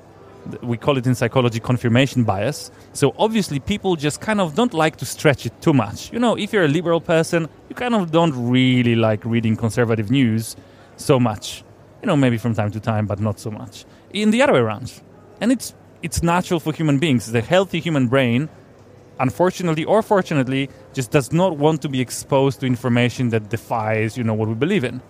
we 0.61 0.77
call 0.77 0.99
it 0.99 1.07
in 1.07 1.15
psychology 1.15 1.61
confirmation 1.61 2.25
bias. 2.25 2.71
So 2.93 3.15
obviously 3.17 3.59
people 3.59 3.97
just 3.97 4.21
kind 4.21 4.39
of 4.39 4.55
don't 4.55 4.75
like 4.75 4.97
to 4.97 5.07
stretch 5.07 5.47
it 5.47 5.63
too 5.63 5.73
much. 5.73 6.13
You 6.13 6.19
know, 6.19 6.37
if 6.37 6.53
you're 6.53 6.65
a 6.67 6.69
liberal 6.69 7.01
person, 7.01 7.49
you 7.71 7.75
kind 7.75 7.95
of 7.95 8.11
don't 8.11 8.35
really 8.51 8.97
like 8.97 9.25
reading 9.25 9.57
conservative 9.57 10.11
news 10.11 10.57
so 10.97 11.19
much. 11.19 11.65
You 12.03 12.07
know, 12.07 12.19
maybe 12.19 12.37
from 12.37 12.55
time 12.55 12.71
to 12.73 12.81
time, 12.81 13.07
but 13.07 13.19
not 13.19 13.41
so 13.41 13.51
much. 13.51 13.87
In 14.13 14.31
the 14.31 14.43
other 14.43 14.53
way 14.53 14.61
around. 14.61 14.93
And 15.41 15.53
it's 15.53 15.75
it's 16.03 16.23
natural 16.23 16.61
for 16.61 16.75
human 16.75 16.99
beings. 16.99 17.33
The 17.33 17.41
healthy 17.41 17.81
human 17.81 18.09
brain 18.09 18.51
unfortunately 19.21 19.85
or 19.85 20.03
fortunately 20.03 20.69
just 20.93 21.11
does 21.13 21.33
not 21.33 21.57
want 21.57 21.81
to 21.83 21.89
be 21.89 22.01
exposed 22.01 22.61
to 22.61 22.67
information 22.67 23.29
that 23.29 23.49
defies, 23.49 24.17
you 24.19 24.25
know, 24.25 24.35
what 24.35 24.49
we 24.49 24.55
believe 24.55 24.83
in 24.83 25.01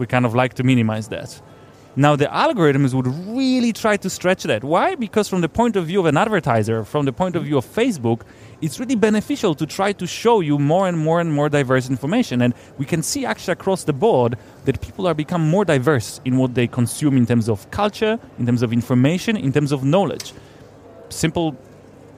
we 0.00 0.06
kind 0.06 0.24
of 0.24 0.34
like 0.34 0.54
to 0.54 0.64
minimize 0.64 1.08
that. 1.08 1.40
Now, 1.94 2.16
the 2.16 2.26
algorithms 2.26 2.94
would 2.94 3.06
really 3.06 3.72
try 3.72 3.96
to 3.98 4.08
stretch 4.08 4.44
that. 4.44 4.64
Why? 4.64 4.94
Because, 4.94 5.28
from 5.28 5.42
the 5.42 5.48
point 5.48 5.76
of 5.76 5.86
view 5.86 6.00
of 6.00 6.06
an 6.06 6.16
advertiser, 6.16 6.84
from 6.84 7.04
the 7.04 7.12
point 7.12 7.36
of 7.36 7.44
view 7.44 7.58
of 7.58 7.66
Facebook, 7.66 8.22
it's 8.62 8.80
really 8.80 8.94
beneficial 8.94 9.54
to 9.56 9.66
try 9.66 9.92
to 9.92 10.06
show 10.06 10.40
you 10.40 10.58
more 10.58 10.88
and 10.88 10.96
more 10.96 11.20
and 11.20 11.32
more 11.32 11.48
diverse 11.48 11.90
information. 11.90 12.40
And 12.42 12.54
we 12.78 12.86
can 12.86 13.02
see 13.02 13.26
actually 13.26 13.52
across 13.52 13.84
the 13.84 13.92
board 13.92 14.38
that 14.64 14.80
people 14.80 15.06
are 15.06 15.14
become 15.14 15.42
more 15.50 15.64
diverse 15.64 16.20
in 16.24 16.38
what 16.38 16.54
they 16.54 16.66
consume 16.66 17.16
in 17.16 17.26
terms 17.26 17.48
of 17.48 17.70
culture, 17.70 18.18
in 18.38 18.46
terms 18.46 18.62
of 18.62 18.72
information, 18.72 19.36
in 19.36 19.52
terms 19.52 19.72
of 19.72 19.84
knowledge. 19.84 20.32
Simple 21.10 21.56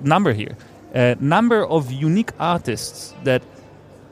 number 0.03 0.33
here. 0.35 0.55
Uh, 0.95 1.15
number 1.21 1.65
of 1.67 1.91
unique 1.91 2.33
artists 2.39 3.15
that 3.25 3.43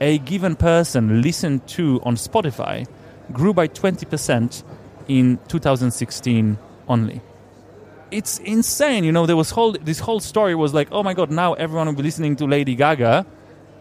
a 0.00 0.18
given 0.18 0.56
person 0.56 1.20
listened 1.20 1.66
to 1.68 2.00
on 2.04 2.16
Spotify 2.16 2.86
grew 3.32 3.52
by 3.52 3.68
20% 3.68 4.64
in 5.08 5.38
2016 5.48 6.58
only. 6.88 7.20
It's 8.10 8.38
insane. 8.38 9.04
You 9.04 9.12
know, 9.12 9.26
there 9.26 9.36
was 9.36 9.50
whole 9.50 9.72
this 9.72 10.00
whole 10.00 10.20
story 10.20 10.54
was 10.54 10.74
like, 10.74 10.88
oh 10.90 11.02
my 11.02 11.14
god, 11.14 11.30
now 11.30 11.52
everyone 11.54 11.86
will 11.86 11.94
be 11.94 12.02
listening 12.02 12.34
to 12.36 12.46
Lady 12.46 12.74
Gaga 12.74 13.26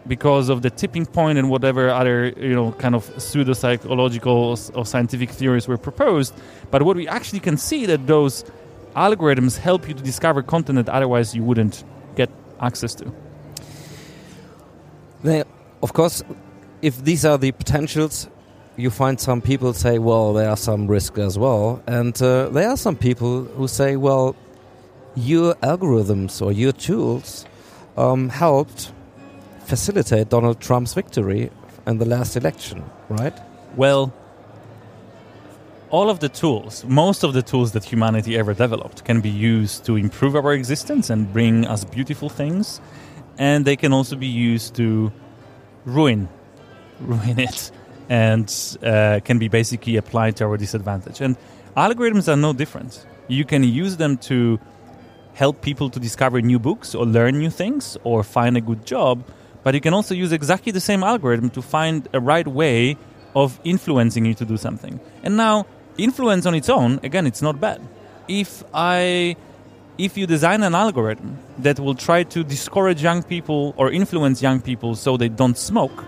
because 0.08 0.50
of 0.50 0.62
the 0.62 0.70
tipping 0.70 1.06
point 1.06 1.38
and 1.38 1.50
whatever 1.50 1.90
other 1.90 2.28
you 2.38 2.54
know 2.54 2.72
kind 2.74 2.96
of 2.96 3.04
pseudo 3.22 3.54
psychological 3.54 4.58
or 4.76 4.86
scientific 4.86 5.30
theories 5.32 5.68
were 5.68 5.78
proposed. 5.78 6.34
But 6.70 6.84
what 6.84 6.96
we 6.96 7.08
actually 7.08 7.40
can 7.40 7.58
see 7.58 7.86
that 7.88 8.06
those 8.08 8.44
algorithms 8.96 9.58
help 9.58 9.88
you 9.88 9.94
to 9.94 10.04
discover 10.04 10.44
content 10.44 10.76
that 10.86 10.90
otherwise 10.90 11.36
you 11.36 11.44
wouldn't 11.44 11.84
get 12.16 12.30
access 12.60 12.96
to. 12.96 13.12
They, 15.24 15.44
of 15.84 15.94
course, 15.94 16.24
if 16.82 17.04
these 17.04 17.26
are 17.26 17.38
the 17.38 17.52
potentials, 17.52 18.30
you 18.78 18.90
find 18.90 19.20
some 19.20 19.42
people 19.42 19.74
say, 19.74 20.00
well, 20.00 20.34
there 20.34 20.50
are 20.50 20.58
some 20.58 20.88
risks 20.88 21.20
as 21.20 21.38
well. 21.38 21.84
And 21.88 22.20
uh, 22.22 22.50
there 22.50 22.70
are 22.70 22.78
some 22.78 22.96
people 22.96 23.44
who 23.44 23.68
say, 23.68 23.98
well, 23.98 24.36
your 25.16 25.56
algorithms 25.56 26.42
or 26.42 26.52
your 26.52 26.72
tools 26.72 27.46
um, 27.98 28.30
helped 28.30 28.94
facilitate 29.66 30.30
Donald 30.30 30.62
Trump's 30.62 30.94
victory 30.94 31.52
in 31.86 31.98
the 31.98 32.06
last 32.06 32.38
election, 32.38 32.84
right? 33.10 33.38
Well, 33.76 34.14
all 35.90 36.10
of 36.10 36.20
the 36.20 36.30
tools, 36.30 36.86
most 36.86 37.24
of 37.24 37.34
the 37.34 37.42
tools 37.42 37.72
that 37.72 37.84
humanity 37.84 38.38
ever 38.38 38.54
developed, 38.54 39.06
can 39.06 39.22
be 39.22 39.30
used 39.30 39.86
to 39.86 39.96
improve 39.96 40.36
our 40.36 40.54
existence 40.54 41.10
and 41.10 41.32
bring 41.34 41.66
us 41.66 41.84
beautiful 41.84 42.30
things, 42.30 42.80
and 43.38 43.66
they 43.66 43.76
can 43.76 43.92
also 43.94 44.16
be 44.16 44.28
used 44.28 44.76
to 44.76 45.12
ruin, 45.86 46.30
ruin 47.00 47.40
it, 47.40 47.72
and 48.10 48.78
uh, 48.84 49.20
can 49.24 49.40
be 49.40 49.48
basically 49.48 49.96
applied 49.96 50.36
to 50.38 50.46
our 50.46 50.58
disadvantage. 50.58 51.22
And 51.22 51.38
algorithms 51.76 52.32
are 52.32 52.38
no 52.38 52.54
different. 52.54 53.06
You 53.28 53.46
can 53.46 53.64
use 53.64 53.98
them 53.98 54.18
to 54.30 54.60
help 55.34 55.62
people 55.62 55.90
to 55.90 56.00
discover 56.00 56.42
new 56.42 56.60
books 56.60 56.94
or 56.94 57.06
learn 57.06 57.38
new 57.40 57.50
things 57.50 57.98
or 58.04 58.24
find 58.24 58.58
a 58.58 58.62
good 58.62 58.86
job, 58.86 59.24
but 59.64 59.74
you 59.74 59.82
can 59.82 59.94
also 59.94 60.14
use 60.14 60.32
exactly 60.32 60.72
the 60.72 60.82
same 60.82 61.04
algorithm 61.04 61.50
to 61.52 61.62
find 61.62 62.08
a 62.14 62.20
right 62.20 62.48
way 62.48 62.98
of 63.36 63.60
influencing 63.64 64.26
you 64.26 64.34
to 64.34 64.46
do 64.46 64.58
something. 64.58 65.00
And 65.24 65.38
now, 65.38 65.66
influence 66.04 66.46
on 66.46 66.56
its 66.56 66.70
own, 66.70 67.00
again, 67.04 67.26
it's 67.28 67.42
not 67.42 67.60
bad. 67.60 67.82
If 68.28 68.64
I 68.74 69.36
if 69.98 70.18
you 70.18 70.26
design 70.26 70.64
an 70.64 70.74
algorithm 70.74 71.38
that 71.58 71.78
will 71.78 71.94
try 71.94 72.24
to 72.24 72.42
discourage 72.44 73.04
young 73.04 73.22
people 73.22 73.74
or 73.76 73.92
influence 73.92 74.42
young 74.42 74.62
people 74.62 74.96
so 74.96 75.18
they 75.18 75.28
don't 75.28 75.58
smoke, 75.58 76.06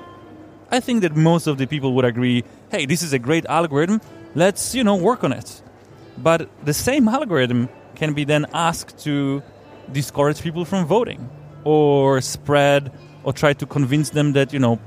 I 0.71 0.79
think 0.79 1.01
that 1.01 1.15
most 1.15 1.45
of 1.45 1.57
the 1.57 1.67
people 1.67 1.93
would 1.95 2.05
agree, 2.05 2.45
hey, 2.69 2.85
this 2.85 3.03
is 3.03 3.11
a 3.11 3.19
great 3.19 3.45
algorithm, 3.47 3.99
let's, 4.33 4.73
you 4.73 4.85
know, 4.85 4.95
work 4.95 5.25
on 5.25 5.33
it. 5.33 5.61
But 6.17 6.49
the 6.63 6.73
same 6.73 7.09
algorithm 7.09 7.67
can 7.95 8.13
be 8.13 8.23
then 8.23 8.45
asked 8.53 8.97
to 8.99 9.43
discourage 9.91 10.41
people 10.41 10.63
from 10.63 10.85
voting 10.85 11.29
or 11.65 12.21
spread 12.21 12.93
or 13.25 13.33
try 13.33 13.51
to 13.51 13.65
convince 13.65 14.11
them 14.11 14.31
that, 14.33 14.53
you 14.53 14.59
know, 14.59 14.79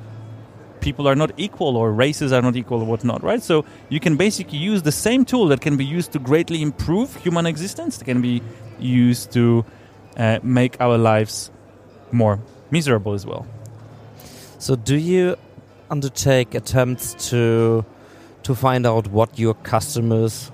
people 0.85 1.09
are 1.09 1.17
not 1.17 1.33
equal 1.39 1.77
or 1.77 1.93
races 1.93 2.31
are 2.31 2.43
not 2.43 2.55
equal 2.55 2.81
or 2.83 2.87
whatnot, 2.93 3.23
right? 3.25 3.43
So 3.43 3.65
you 3.89 3.99
can 3.99 4.17
basically 4.17 4.59
use 4.59 4.83
the 4.83 4.93
same 4.93 5.25
tool 5.25 5.47
that 5.49 5.61
can 5.61 5.77
be 5.77 5.85
used 5.85 6.13
to 6.13 6.19
greatly 6.19 6.61
improve 6.61 7.17
human 7.17 7.47
existence, 7.47 7.97
that 7.99 8.05
can 8.05 8.21
be 8.21 8.43
used 8.79 9.33
to 9.33 9.65
uh, 10.17 10.39
make 10.43 10.81
our 10.81 10.99
lives 10.99 11.51
more 12.13 12.39
miserable 12.71 13.15
as 13.15 13.25
well. 13.27 13.47
So, 14.59 14.77
do 14.77 14.97
you 14.97 15.37
undertake 15.91 16.55
attempts 16.55 17.15
to 17.31 17.85
to 18.45 18.55
find 18.55 18.87
out 18.87 19.09
what 19.09 19.39
your 19.39 19.55
customers 19.55 20.51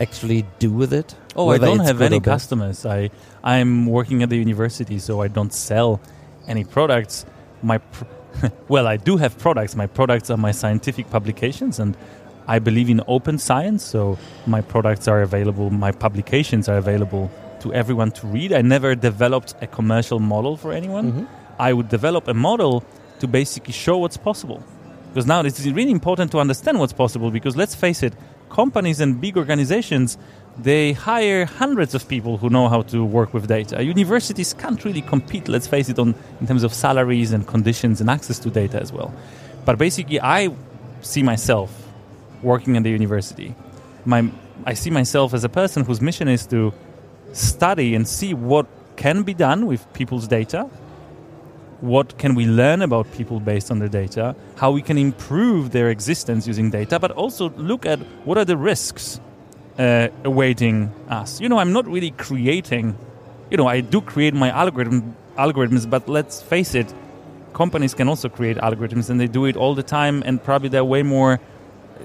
actually 0.00 0.44
do 0.58 0.70
with 0.70 0.92
it? 0.92 1.14
Oh, 1.34 1.48
I 1.50 1.58
don't 1.58 1.86
have 1.90 2.00
any 2.02 2.20
customers. 2.20 2.84
I 2.84 3.10
I'm 3.42 3.86
working 3.86 4.22
at 4.22 4.28
the 4.28 4.36
university, 4.36 4.98
so 4.98 5.22
I 5.22 5.28
don't 5.28 5.52
sell 5.52 6.00
any 6.46 6.64
products. 6.64 7.24
My 7.62 7.78
pr- 7.78 8.04
well, 8.68 8.86
I 8.86 8.96
do 8.96 9.16
have 9.16 9.38
products. 9.38 9.74
My 9.76 9.86
products 9.86 10.30
are 10.30 10.36
my 10.36 10.52
scientific 10.52 11.10
publications, 11.10 11.78
and 11.78 11.96
I 12.46 12.58
believe 12.58 12.88
in 12.88 13.00
open 13.06 13.38
science. 13.38 13.84
So 13.84 14.18
my 14.46 14.60
products 14.60 15.08
are 15.08 15.22
available. 15.22 15.70
My 15.70 15.92
publications 15.92 16.68
are 16.68 16.76
available 16.78 17.30
to 17.60 17.72
everyone 17.74 18.10
to 18.12 18.26
read. 18.26 18.52
I 18.52 18.62
never 18.62 18.94
developed 18.94 19.54
a 19.60 19.66
commercial 19.66 20.20
model 20.20 20.56
for 20.56 20.72
anyone. 20.72 21.12
Mhm. 21.12 21.26
I 21.58 21.72
would 21.72 21.88
develop 21.88 22.28
a 22.28 22.34
model 22.34 22.84
to 23.20 23.26
basically 23.26 23.72
show 23.72 23.98
what's 23.98 24.16
possible. 24.16 24.62
Because 25.12 25.26
now 25.26 25.40
it 25.40 25.58
is 25.58 25.70
really 25.72 25.90
important 25.90 26.30
to 26.32 26.38
understand 26.38 26.78
what's 26.78 26.92
possible. 26.92 27.30
Because 27.30 27.56
let's 27.56 27.74
face 27.74 28.02
it, 28.02 28.14
companies 28.50 29.00
and 29.00 29.20
big 29.20 29.36
organizations 29.36 30.18
they 30.58 30.92
hire 30.92 31.44
hundreds 31.44 31.94
of 31.94 32.08
people 32.08 32.36
who 32.36 32.50
know 32.50 32.68
how 32.68 32.82
to 32.82 33.04
work 33.04 33.32
with 33.32 33.46
data. 33.46 33.82
Universities 33.82 34.52
can't 34.52 34.84
really 34.84 35.02
compete, 35.02 35.48
let's 35.48 35.68
face 35.68 35.88
it, 35.88 35.98
on 35.98 36.14
in 36.40 36.46
terms 36.46 36.64
of 36.64 36.74
salaries 36.74 37.32
and 37.32 37.46
conditions 37.46 38.00
and 38.00 38.10
access 38.10 38.38
to 38.40 38.50
data 38.50 38.80
as 38.80 38.92
well. 38.92 39.14
But 39.64 39.78
basically, 39.78 40.20
I 40.20 40.50
see 41.00 41.22
myself 41.22 41.70
working 42.42 42.74
in 42.74 42.82
the 42.82 42.90
university. 42.90 43.54
My, 44.04 44.30
I 44.64 44.74
see 44.74 44.90
myself 44.90 45.32
as 45.32 45.44
a 45.44 45.48
person 45.48 45.84
whose 45.84 46.00
mission 46.00 46.26
is 46.26 46.46
to 46.46 46.72
study 47.32 47.94
and 47.94 48.06
see 48.06 48.34
what 48.34 48.66
can 48.96 49.22
be 49.22 49.34
done 49.34 49.66
with 49.66 49.90
people's 49.92 50.26
data, 50.26 50.68
what 51.80 52.18
can 52.18 52.34
we 52.34 52.46
learn 52.46 52.82
about 52.82 53.10
people 53.12 53.40
based 53.40 53.70
on 53.70 53.78
their 53.78 53.88
data, 53.88 54.34
how 54.56 54.70
we 54.70 54.82
can 54.82 54.98
improve 54.98 55.70
their 55.70 55.90
existence 55.90 56.46
using 56.46 56.70
data, 56.70 56.98
but 56.98 57.12
also 57.12 57.50
look 57.50 57.86
at 57.86 58.00
what 58.24 58.36
are 58.36 58.44
the 58.44 58.56
risks 58.56 59.20
uh, 59.78 60.08
awaiting 60.24 60.92
us. 61.08 61.40
You 61.40 61.48
know, 61.48 61.58
I'm 61.58 61.72
not 61.72 61.86
really 61.86 62.10
creating 62.10 62.96
you 63.50 63.56
know, 63.56 63.66
I 63.66 63.80
do 63.80 64.00
create 64.00 64.34
my 64.34 64.50
algorithm 64.50 65.16
algorithms, 65.36 65.88
but 65.88 66.08
let's 66.08 66.42
face 66.42 66.74
it, 66.74 66.92
companies 67.54 67.94
can 67.94 68.08
also 68.08 68.28
create 68.28 68.56
algorithms, 68.58 69.08
and 69.10 69.20
they 69.20 69.26
do 69.26 69.46
it 69.46 69.56
all 69.56 69.74
the 69.74 69.82
time, 69.82 70.22
and 70.26 70.42
probably 70.42 70.68
they're 70.68 70.84
way 70.84 71.02
more 71.02 71.40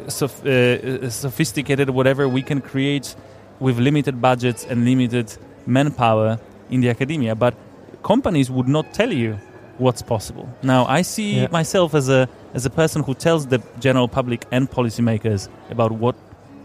soph- 0.07 0.45
uh, 0.45 1.09
sophisticated. 1.09 1.89
Whatever 1.89 2.29
we 2.29 2.41
can 2.41 2.61
create 2.61 3.15
with 3.59 3.77
limited 3.77 4.21
budgets 4.21 4.65
and 4.65 4.85
limited 4.85 5.35
manpower 5.65 6.39
in 6.69 6.81
the 6.81 6.89
academia, 6.89 7.35
but 7.35 7.55
companies 8.03 8.49
would 8.49 8.67
not 8.67 8.93
tell 8.93 9.11
you 9.11 9.39
what's 9.77 10.01
possible. 10.01 10.47
Now, 10.61 10.85
I 10.85 11.01
see 11.03 11.41
Yeah. 11.41 11.47
myself 11.51 11.93
as 11.95 12.09
a 12.09 12.27
as 12.53 12.65
a 12.65 12.69
person 12.69 13.01
who 13.03 13.13
tells 13.15 13.47
the 13.47 13.59
general 13.79 14.07
public 14.07 14.45
and 14.51 14.69
policymakers 14.69 15.47
about 15.71 15.91
what 15.91 16.15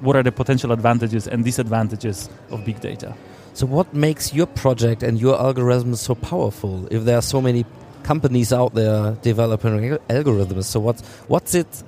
what 0.01 0.15
are 0.17 0.23
the 0.23 0.31
potential 0.33 0.71
advantages 0.73 1.27
and 1.27 1.45
disadvantages 1.45 2.29
of 2.51 2.65
big 2.65 2.81
data. 2.81 3.15
So, 3.55 3.67
what 3.67 3.93
makes 3.95 4.33
your 4.35 4.47
project 4.47 5.03
and 5.03 5.19
your 5.21 5.37
algorithms 5.39 5.97
so 5.99 6.15
powerful? 6.15 6.87
If 6.91 7.05
there 7.05 7.17
are 7.17 7.23
so 7.23 7.41
many 7.41 7.65
companies 8.05 8.53
out 8.53 8.75
there 8.75 9.17
developing 9.23 9.99
algorithms, 10.09 10.65
so 10.65 10.79
what's 10.81 11.03
what's 11.29 11.55
it 11.55 11.83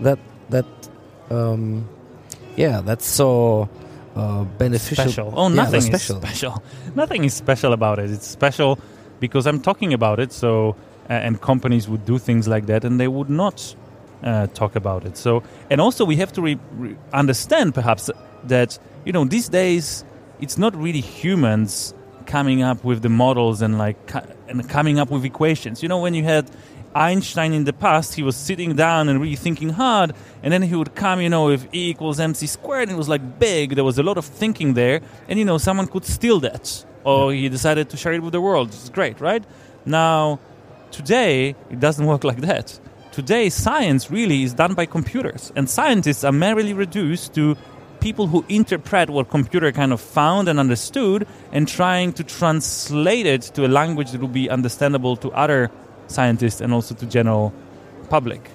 that 0.00 0.18
that 0.50 0.66
um, 1.30 1.86
yeah 2.56 2.80
that's 2.80 3.06
so 3.06 3.68
uh, 4.16 4.44
beneficial? 4.58 5.04
special. 5.04 5.34
Oh, 5.36 5.48
Yeah, 5.48 5.54
nothing 5.56 5.90
that's 5.90 6.10
is 6.10 6.16
special. 6.16 6.62
Nothing 6.94 7.24
is 7.24 7.34
special 7.34 7.72
about 7.72 7.98
it. 7.98 8.10
It's 8.10 8.26
special 8.26 8.78
because 9.20 9.46
I'm 9.46 9.60
talking 9.60 9.92
about 9.92 10.20
it. 10.20 10.32
So, 10.32 10.76
uh, 11.08 11.12
and 11.12 11.40
companies 11.40 11.88
would 11.88 12.04
do 12.06 12.18
things 12.18 12.48
like 12.48 12.66
that, 12.66 12.84
and 12.84 12.98
they 12.98 13.08
would 13.08 13.30
not 13.30 13.74
uh, 14.22 14.46
talk 14.48 14.76
about 14.76 15.04
it. 15.04 15.16
So, 15.16 15.42
and 15.70 15.80
also 15.80 16.04
we 16.04 16.16
have 16.16 16.32
to 16.32 16.42
re- 16.42 16.58
re- 16.72 16.96
understand 17.12 17.74
perhaps 17.74 18.10
that 18.44 18.78
you 19.04 19.12
know 19.12 19.24
these 19.24 19.48
days 19.48 20.04
it's 20.40 20.58
not 20.58 20.74
really 20.76 21.00
humans 21.00 21.94
coming 22.26 22.62
up 22.62 22.82
with 22.84 23.02
the 23.02 23.08
models 23.08 23.62
and 23.62 23.78
like 23.78 23.96
and 24.48 24.68
coming 24.68 24.98
up 24.98 25.10
with 25.10 25.24
equations. 25.24 25.82
You 25.82 25.88
know, 25.88 25.98
when 25.98 26.14
you 26.14 26.24
had 26.24 26.50
Einstein 26.94 27.52
in 27.52 27.64
the 27.64 27.72
past, 27.72 28.14
he 28.14 28.22
was 28.22 28.36
sitting 28.36 28.76
down 28.76 29.08
and 29.08 29.20
really 29.20 29.36
thinking 29.36 29.70
hard, 29.70 30.14
and 30.42 30.52
then 30.52 30.62
he 30.62 30.74
would 30.74 30.94
come, 30.94 31.20
you 31.20 31.28
know, 31.28 31.46
with 31.46 31.66
E 31.74 31.90
equals 31.90 32.20
mc 32.20 32.46
squared, 32.46 32.88
and 32.88 32.92
it 32.92 32.98
was 32.98 33.08
like 33.08 33.38
big. 33.38 33.74
There 33.74 33.84
was 33.84 33.98
a 33.98 34.02
lot 34.02 34.16
of 34.16 34.24
thinking 34.24 34.74
there, 34.74 35.00
and 35.28 35.38
you 35.38 35.44
know, 35.44 35.58
someone 35.58 35.86
could 35.86 36.04
steal 36.04 36.40
that, 36.40 36.84
or 37.04 37.32
he 37.32 37.48
decided 37.48 37.90
to 37.90 37.96
share 37.96 38.12
it 38.12 38.22
with 38.22 38.32
the 38.32 38.40
world. 38.40 38.68
It's 38.68 38.88
great, 38.88 39.20
right? 39.20 39.44
Now, 39.84 40.40
today 40.90 41.54
it 41.70 41.80
doesn't 41.80 42.06
work 42.12 42.24
like 42.24 42.40
that. 42.40 42.78
Today, 43.12 43.48
science 43.48 44.10
really 44.10 44.42
is 44.42 44.54
done 44.54 44.74
by 44.74 44.86
computers, 44.86 45.52
and 45.54 45.70
scientists 45.70 46.24
are 46.24 46.32
merely 46.32 46.72
reduced 46.72 47.32
to 47.34 47.56
people 48.00 48.26
who 48.26 48.44
interpret 48.48 49.08
what 49.08 49.30
computer 49.30 49.70
kind 49.70 49.92
of 49.92 50.00
found 50.00 50.48
and 50.48 50.58
understood 50.58 51.26
and 51.52 51.68
trying 51.68 52.12
to 52.12 52.24
translate 52.24 53.24
it 53.24 53.42
to 53.42 53.64
a 53.64 53.68
language 53.68 54.10
that 54.10 54.20
will 54.20 54.26
be 54.26 54.50
understandable 54.50 55.16
to 55.16 55.30
other 55.30 55.70
scientists 56.08 56.60
and 56.60 56.74
also 56.74 56.94
to 56.94 57.06
general 57.06 57.54
public. 58.10 58.50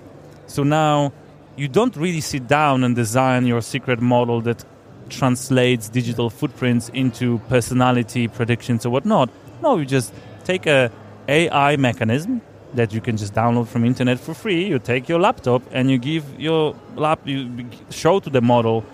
So 0.45 0.63
now 0.63 1.13
you 1.55 1.67
don't 1.67 1.95
really 1.95 2.21
sit 2.21 2.47
down 2.47 2.83
and 2.83 2.95
design 2.95 3.45
your 3.45 3.61
secret 3.61 4.01
model 4.01 4.41
that 4.41 4.63
translates 5.09 5.89
digital 5.89 6.29
footprints 6.29 6.89
into 6.89 7.39
personality 7.49 8.27
predictions 8.27 8.85
or 8.85 8.89
whatnot. 8.89 9.29
No, 9.61 9.77
you 9.77 9.85
just 9.85 10.13
take 10.43 10.65
a 10.65 10.91
AI 11.27 11.75
mechanism 11.75 12.41
that 12.73 12.93
you 12.93 13.01
can 13.01 13.17
just 13.17 13.33
download 13.33 13.67
from 13.67 13.83
internet 13.83 14.19
for 14.19 14.33
free. 14.33 14.67
You 14.67 14.79
take 14.79 15.09
your 15.09 15.19
laptop 15.19 15.61
and 15.71 15.89
you 15.89 15.97
give 15.97 16.39
your 16.39 16.75
lap 16.95 17.19
you 17.25 17.65
show 17.89 18.19
to 18.19 18.29
the 18.29 18.41
model 18.41 18.85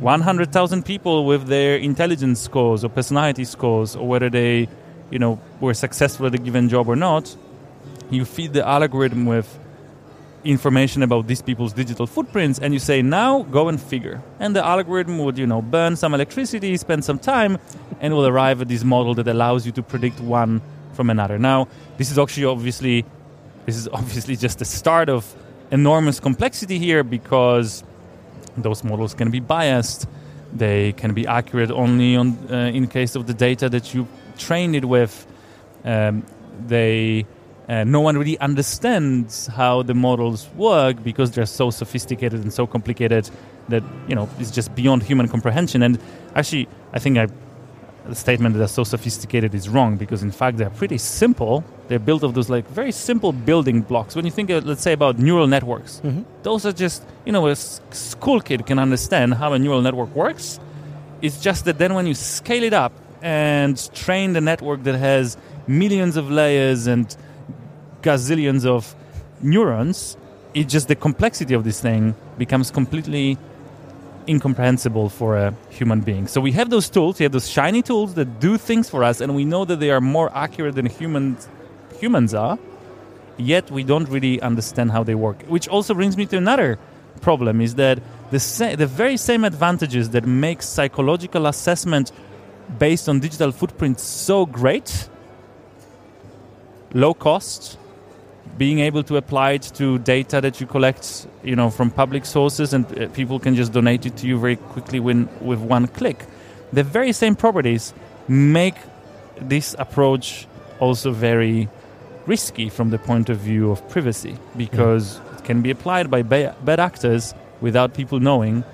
100,000 0.00 0.84
people 0.84 1.24
with 1.24 1.46
their 1.46 1.76
intelligence 1.76 2.40
scores 2.40 2.84
or 2.84 2.88
personality 2.88 3.44
scores 3.44 3.96
or 3.96 4.06
whether 4.06 4.28
they, 4.28 4.68
you 5.10 5.18
know, 5.18 5.40
were 5.60 5.74
successful 5.74 6.26
at 6.26 6.34
a 6.34 6.38
given 6.38 6.68
job 6.68 6.88
or 6.88 6.96
not. 6.96 7.34
You 8.10 8.24
feed 8.24 8.52
the 8.52 8.66
algorithm 8.66 9.26
with 9.26 9.58
information 10.46 11.02
about 11.02 11.26
these 11.26 11.42
people's 11.42 11.72
digital 11.72 12.06
footprints 12.06 12.58
and 12.58 12.72
you 12.72 12.80
say 12.80 13.02
now 13.02 13.42
go 13.42 13.68
and 13.68 13.80
figure. 13.80 14.22
And 14.38 14.54
the 14.54 14.64
algorithm 14.64 15.18
would 15.18 15.38
you 15.38 15.46
know 15.46 15.62
burn 15.62 15.96
some 15.96 16.14
electricity 16.14 16.76
spend 16.76 17.04
some 17.04 17.18
time 17.18 17.58
and 18.00 18.14
will 18.14 18.26
arrive 18.26 18.60
at 18.60 18.68
this 18.68 18.84
model 18.84 19.14
that 19.14 19.28
allows 19.28 19.66
you 19.66 19.72
to 19.72 19.82
predict 19.82 20.20
one 20.20 20.62
from 20.94 21.10
another. 21.10 21.38
Now 21.38 21.68
this 21.98 22.10
is 22.10 22.18
actually 22.18 22.46
obviously 22.46 23.04
this 23.66 23.76
is 23.76 23.88
obviously 23.92 24.36
just 24.36 24.58
the 24.58 24.64
start 24.64 25.08
of 25.08 25.34
enormous 25.70 26.20
complexity 26.20 26.78
here 26.78 27.02
because 27.02 27.84
those 28.56 28.84
models 28.84 29.14
can 29.14 29.30
be 29.30 29.40
biased. 29.40 30.06
They 30.52 30.92
can 30.92 31.12
be 31.12 31.26
accurate 31.26 31.70
only 31.70 32.16
on 32.16 32.38
uh, 32.50 32.70
in 32.72 32.86
case 32.86 33.16
of 33.16 33.26
the 33.26 33.34
data 33.34 33.68
that 33.68 33.94
you 33.94 34.06
trained 34.38 34.76
it 34.76 34.84
with. 34.84 35.26
Um, 35.84 36.24
they 36.66 37.26
uh, 37.68 37.84
no 37.84 38.00
one 38.00 38.16
really 38.16 38.38
understands 38.38 39.48
how 39.48 39.82
the 39.82 39.94
models 39.94 40.48
work 40.56 41.02
because 41.02 41.30
they're 41.32 41.46
so 41.46 41.70
sophisticated 41.70 42.40
and 42.42 42.52
so 42.52 42.66
complicated 42.66 43.28
that 43.68 43.82
you 44.08 44.14
know 44.14 44.28
it's 44.38 44.50
just 44.52 44.74
beyond 44.74 45.02
human 45.02 45.28
comprehension. 45.28 45.82
And 45.82 45.98
actually 46.34 46.68
i 46.92 46.98
think 46.98 47.18
I, 47.18 47.26
the 48.08 48.14
statement 48.14 48.52
that 48.54 48.58
they're 48.58 48.68
so 48.68 48.84
sophisticated 48.84 49.52
is 49.54 49.68
wrong 49.68 49.96
because 49.96 50.22
in 50.22 50.30
fact 50.30 50.58
they're 50.58 50.70
pretty 50.70 50.98
simple. 50.98 51.64
They're 51.88 51.98
built 52.10 52.22
of 52.22 52.34
those 52.34 52.48
like 52.48 52.64
very 52.68 52.92
simple 52.92 53.32
building 53.32 53.80
blocks. 53.82 54.14
When 54.14 54.24
you 54.24 54.30
think 54.30 54.48
uh, 54.50 54.60
let's 54.64 54.82
say 54.82 54.92
about 54.92 55.18
neural 55.18 55.48
networks 55.48 56.00
those 56.44 56.64
are 56.66 56.72
just 56.72 57.02
you 57.24 57.32
know 57.32 57.48
a 57.48 57.52
s- 57.52 57.80
school 57.90 58.40
kid 58.40 58.64
can 58.66 58.78
understand 58.78 59.34
how 59.34 59.52
a 59.54 59.58
neural 59.58 59.82
network 59.82 60.14
works. 60.14 60.60
It's 61.22 61.40
just 61.40 61.64
that 61.64 61.78
then 61.78 61.94
when 61.94 62.06
you 62.06 62.14
scale 62.14 62.62
it 62.62 62.72
up 62.84 62.92
and 63.22 63.74
train 63.94 64.34
the 64.34 64.40
network 64.40 64.84
that 64.84 64.96
has 65.10 65.36
millions 65.66 66.16
of 66.16 66.30
layers 66.30 66.86
and 66.86 67.06
gazillions 68.08 68.64
of 68.76 68.94
neurons, 69.42 70.16
it 70.54 70.68
just 70.74 70.86
the 70.88 70.98
complexity 71.06 71.54
of 71.54 71.62
this 71.64 71.80
thing 71.80 72.14
becomes 72.38 72.70
completely 72.70 73.36
incomprehensible 74.28 75.08
for 75.08 75.36
a 75.36 75.54
human 75.70 76.00
being. 76.00 76.26
So 76.26 76.40
we 76.40 76.52
have 76.52 76.68
those 76.70 76.88
tools, 76.88 77.18
we 77.18 77.24
have 77.24 77.32
those 77.32 77.48
shiny 77.48 77.82
tools 77.82 78.14
that 78.14 78.40
do 78.40 78.58
things 78.58 78.90
for 78.90 79.04
us, 79.04 79.20
and 79.20 79.34
we 79.40 79.44
know 79.44 79.64
that 79.64 79.78
they 79.80 79.90
are 79.90 80.00
more 80.00 80.30
accurate 80.34 80.74
than 80.74 80.86
humans 80.86 81.48
humans 82.00 82.34
are. 82.34 82.58
Yet 83.38 83.70
we 83.70 83.82
don't 83.84 84.08
really 84.08 84.40
understand 84.40 84.90
how 84.90 85.02
they 85.04 85.14
work. 85.14 85.38
Which 85.54 85.68
also 85.68 85.94
brings 85.94 86.16
me 86.16 86.26
to 86.26 86.36
another 86.36 86.78
problem: 87.20 87.60
is 87.60 87.74
that 87.74 87.98
the 88.30 88.40
sa- 88.40 88.76
the 88.76 88.86
very 88.86 89.16
same 89.16 89.44
advantages 89.44 90.10
that 90.10 90.24
make 90.26 90.62
psychological 90.62 91.46
assessment 91.46 92.12
based 92.78 93.08
on 93.08 93.20
digital 93.20 93.52
footprints 93.52 94.02
so 94.02 94.46
great, 94.46 95.08
low 96.92 97.14
cost, 97.14 97.78
being 98.58 98.78
able 98.80 99.02
to 99.04 99.16
apply 99.16 99.52
it 99.52 99.70
to 99.74 99.98
data 99.98 100.40
that 100.40 100.60
you 100.60 100.66
collect, 100.66 101.26
you 101.42 101.56
know, 101.56 101.70
from 101.70 101.90
public 101.90 102.24
sources, 102.24 102.72
and 102.72 102.86
uh, 102.98 103.08
people 103.08 103.38
can 103.38 103.54
just 103.54 103.72
donate 103.72 104.06
it 104.06 104.16
to 104.18 104.26
you 104.26 104.38
very 104.38 104.56
quickly 104.56 105.00
when, 105.00 105.28
with 105.40 105.60
one 105.60 105.86
click. 105.86 106.24
The 106.72 106.82
very 106.82 107.12
same 107.12 107.36
properties 107.36 107.92
make 108.28 108.76
this 109.40 109.76
approach 109.78 110.46
also 110.80 111.12
very 111.12 111.68
risky 112.26 112.68
from 112.68 112.90
the 112.90 112.98
point 112.98 113.28
of 113.28 113.38
view 113.38 113.70
of 113.70 113.88
privacy 113.88 114.36
because 114.56 115.20
it 115.36 115.44
can 115.44 115.62
be 115.62 115.70
applied 115.70 116.10
by 116.10 116.22
ba- 116.22 116.56
bad 116.64 116.80
actors 116.80 117.34
without 117.60 117.94
people 117.94 118.18
knowing 118.20 118.64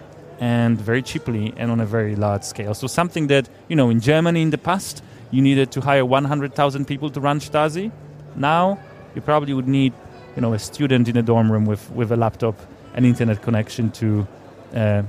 and 0.41 0.81
very 0.81 1.03
cheaply 1.03 1.53
and 1.57 1.71
on 1.71 1.81
a 1.81 1.87
very 1.87 2.17
large 2.17 2.43
scale. 2.43 2.75
So 2.75 2.87
something 2.87 3.27
that, 3.29 3.49
you 3.69 3.77
know, 3.77 3.91
in 3.91 4.01
Germany 4.01 4.43
in 4.43 4.51
the 4.51 4.59
past, 4.59 5.03
you 5.31 5.43
needed 5.43 5.71
to 5.73 5.81
hire 5.81 6.05
100,000 6.05 6.85
people 6.87 7.11
to 7.11 7.21
run 7.21 7.41
Stasi. 7.41 7.93
Now, 8.35 8.79
you 9.15 9.21
probably 9.21 9.55
would 9.55 9.69
need, 9.69 9.93
you 10.37 10.43
know, 10.43 10.53
a 10.53 10.59
student 10.59 11.09
in 11.09 11.17
a 11.17 11.23
dorm 11.23 11.51
room 11.51 11.65
with, 11.65 11.91
with 11.91 12.13
a 12.13 12.17
laptop 12.17 12.59
and 12.95 13.07
internet 13.07 13.43
connection 13.43 13.91
to, 13.93 14.27
uh, 14.75 15.03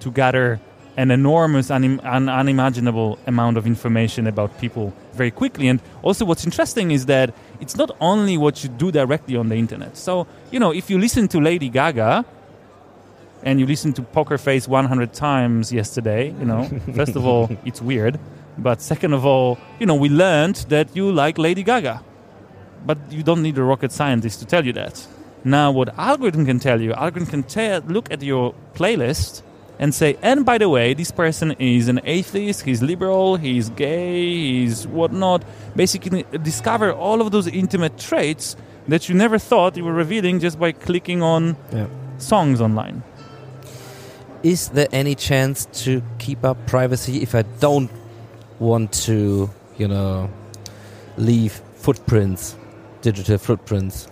to 0.00 0.10
gather 0.10 0.60
an 0.96 1.10
enormous, 1.10 1.70
unim- 1.70 2.04
un- 2.04 2.28
unimaginable 2.28 3.18
amount 3.26 3.56
of 3.56 3.66
information 3.66 4.26
about 4.26 4.56
people 4.60 4.92
very 5.12 5.30
quickly. 5.30 5.66
And 5.68 5.80
also, 6.02 6.24
what's 6.24 6.44
interesting 6.44 6.92
is 6.92 7.06
that 7.06 7.34
it's 7.60 7.76
not 7.76 7.90
only 8.00 8.36
what 8.38 8.62
you 8.62 8.70
do 8.70 8.92
directly 8.92 9.36
on 9.36 9.48
the 9.48 9.56
internet. 9.56 9.96
So, 9.96 10.26
you 10.52 10.60
know, 10.60 10.70
if 10.72 10.90
you 10.90 10.98
listen 10.98 11.26
to 11.28 11.40
Lady 11.40 11.68
Gaga, 11.68 12.24
and 13.42 13.60
you 13.60 13.66
listen 13.66 13.92
to 13.92 14.02
Poker 14.02 14.38
Face 14.38 14.66
100 14.66 15.12
times 15.12 15.70
yesterday, 15.70 16.28
you 16.38 16.46
know, 16.46 16.64
first 16.94 17.14
of 17.14 17.26
all, 17.26 17.50
it's 17.64 17.82
weird. 17.82 18.18
But 18.56 18.80
second 18.80 19.12
of 19.12 19.26
all, 19.26 19.58
you 19.78 19.86
know, 19.86 19.94
we 19.94 20.08
learned 20.08 20.56
that 20.70 20.96
you 20.96 21.12
like 21.12 21.36
Lady 21.38 21.62
Gaga. 21.62 22.02
But 22.86 22.98
you 23.10 23.22
don't 23.22 23.42
need 23.42 23.56
a 23.58 23.62
rocket 23.62 23.92
scientist 23.92 24.40
to 24.40 24.46
tell 24.46 24.64
you 24.64 24.72
that. 24.74 25.06
Now, 25.44 25.70
what 25.70 25.98
algorithm 25.98 26.46
can 26.46 26.58
tell 26.58 26.80
you, 26.80 26.92
algorithm 26.92 27.26
can 27.30 27.42
tell, 27.42 27.80
look 27.82 28.10
at 28.10 28.22
your 28.22 28.54
playlist 28.74 29.42
and 29.78 29.94
say, 29.94 30.16
and 30.22 30.46
by 30.46 30.56
the 30.58 30.68
way, 30.68 30.94
this 30.94 31.10
person 31.10 31.52
is 31.58 31.88
an 31.88 32.00
atheist, 32.04 32.62
he's 32.62 32.82
liberal, 32.82 33.36
he's 33.36 33.68
gay, 33.70 34.24
he's 34.24 34.86
whatnot. 34.86 35.44
Basically, 35.76 36.24
discover 36.42 36.92
all 36.92 37.20
of 37.20 37.30
those 37.30 37.46
intimate 37.46 37.98
traits 37.98 38.56
that 38.88 39.08
you 39.08 39.14
never 39.14 39.38
thought 39.38 39.76
you 39.76 39.84
were 39.84 39.92
revealing 39.92 40.40
just 40.40 40.58
by 40.58 40.72
clicking 40.72 41.22
on 41.22 41.56
Yeah. 41.72 41.86
songs 42.18 42.60
online. 42.60 43.02
Is 44.42 44.68
there 44.68 44.88
any 44.92 45.14
chance 45.14 45.66
to 45.84 46.02
keep 46.18 46.44
up 46.44 46.66
privacy 46.66 47.22
if 47.22 47.34
I 47.34 47.42
don't 47.60 47.90
want 48.58 48.92
to, 49.06 49.50
you 49.78 49.88
know, 49.88 50.28
leave 51.16 51.60
footprints, 51.76 52.56
digital 53.04 53.38
footprints 53.38 54.08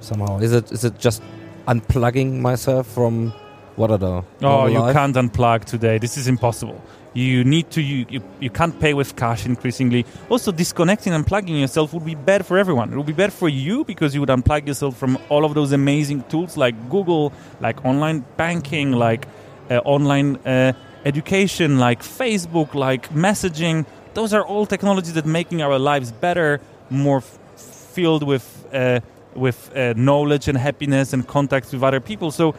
somehow? 0.00 0.38
Is 0.38 0.52
it 0.52 0.72
is 0.72 0.84
it 0.84 0.98
just 0.98 1.20
unplugging 1.66 2.40
myself 2.40 2.86
from 2.86 3.32
what 3.76 3.90
I 3.90 3.96
don't? 3.96 4.24
Oh, 4.42 4.66
you 4.66 4.78
life? 4.78 4.94
can't 4.94 5.16
unplug 5.16 5.64
today. 5.64 5.98
This 5.98 6.16
is 6.16 6.28
impossible. 6.28 6.80
You 7.14 7.42
need 7.42 7.70
to. 7.72 7.80
You, 7.82 8.06
you, 8.08 8.20
you 8.38 8.50
can't 8.50 8.78
pay 8.78 8.94
with 8.94 9.16
cash 9.16 9.44
increasingly. 9.46 10.04
Also, 10.28 10.52
disconnecting 10.52 11.12
and 11.12 11.24
unplugging 11.24 11.58
yourself 11.60 11.92
would 11.94 12.04
be 12.04 12.14
bad 12.14 12.46
for 12.46 12.58
everyone. 12.58 12.92
It 12.92 12.96
would 12.96 13.06
be 13.14 13.18
bad 13.24 13.32
for 13.32 13.48
you 13.48 13.84
because 13.84 14.14
you 14.14 14.20
would 14.20 14.34
unplug 14.38 14.66
yourself 14.66 14.96
from 14.96 15.18
all 15.28 15.44
of 15.44 15.54
those 15.54 15.72
amazing 15.72 16.22
tools 16.24 16.56
like 16.56 16.76
Google, 16.88 17.32
like 17.60 17.84
online 17.84 18.24
banking, 18.36 18.92
like 18.92 19.26
uh, 19.70 19.78
online 19.84 20.36
uh, 20.46 20.72
education, 21.04 21.78
like 21.78 22.02
Facebook, 22.02 22.74
like 22.74 23.10
messaging. 23.10 23.84
Those 24.14 24.32
are 24.34 24.44
all 24.44 24.66
technologies 24.66 25.14
that 25.14 25.26
making 25.26 25.62
our 25.62 25.78
lives 25.78 26.12
better, 26.12 26.60
more 26.90 27.22
filled 27.98 28.24
with 28.32 28.46
uh, 28.72 29.00
with 29.34 29.58
uh, 29.76 29.92
knowledge 30.08 30.44
and 30.50 30.56
happiness 30.68 31.12
and 31.14 31.20
contacts 31.36 31.72
with 31.72 31.82
other 31.88 32.00
people. 32.10 32.30
So 32.40 32.54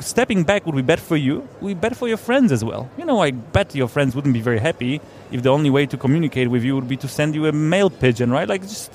stepping 0.00 0.40
back 0.50 0.60
would 0.66 0.76
be 0.82 0.86
bad 0.92 1.00
for 1.00 1.16
you, 1.26 1.36
would 1.60 1.74
be 1.76 1.80
bad 1.86 1.96
for 2.00 2.08
your 2.12 2.20
friends 2.28 2.52
as 2.56 2.62
well. 2.68 2.82
You 2.98 3.04
know, 3.04 3.18
I 3.26 3.30
bet 3.56 3.74
your 3.74 3.88
friends 3.88 4.14
wouldn't 4.14 4.34
be 4.40 4.44
very 4.50 4.60
happy 4.68 5.00
if 5.34 5.42
the 5.42 5.52
only 5.58 5.70
way 5.70 5.84
to 5.86 5.96
communicate 5.96 6.48
with 6.54 6.62
you 6.66 6.74
would 6.76 6.88
be 6.94 6.98
to 7.04 7.08
send 7.08 7.34
you 7.34 7.46
a 7.46 7.52
mail 7.52 7.88
pigeon, 7.90 8.30
right? 8.30 8.48
Like, 8.54 8.62
just 8.62 8.90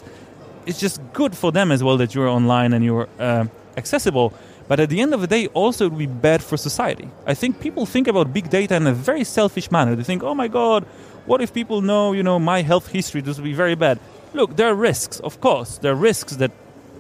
it's 0.68 0.80
just 0.86 0.98
good 1.14 1.34
for 1.42 1.52
them 1.58 1.72
as 1.72 1.82
well 1.86 1.98
that 1.98 2.14
you're 2.14 2.32
online 2.40 2.72
and 2.76 2.84
you're 2.84 3.08
uh, 3.20 3.46
accessible. 3.82 4.28
But 4.70 4.80
at 4.80 4.90
the 4.90 5.00
end 5.04 5.14
of 5.14 5.22
the 5.22 5.32
day, 5.36 5.48
also 5.62 5.86
it 5.86 5.90
would 5.94 6.06
be 6.10 6.14
bad 6.30 6.42
for 6.50 6.58
society. 6.58 7.08
I 7.26 7.36
think 7.42 7.52
people 7.66 7.86
think 7.86 8.08
about 8.08 8.34
big 8.40 8.50
data 8.50 8.76
in 8.76 8.86
a 8.86 8.94
very 8.94 9.24
selfish 9.24 9.72
manner. 9.72 9.96
They 9.96 10.04
think, 10.12 10.24
oh 10.24 10.36
my 10.36 10.50
God, 10.50 10.84
what 11.26 11.40
if 11.42 11.50
people 11.54 11.80
know, 11.82 12.14
you 12.18 12.24
know, 12.24 12.38
my 12.40 12.60
health 12.72 12.88
history? 12.98 13.22
This 13.22 13.38
would 13.38 13.50
be 13.54 13.60
very 13.66 13.76
bad. 13.76 13.98
Look, 14.34 14.56
there 14.56 14.68
are 14.68 14.76
risks, 14.76 15.20
of 15.22 15.40
course. 15.42 15.78
There 15.78 15.94
are 15.94 15.96
risks 15.96 16.36
that 16.36 16.52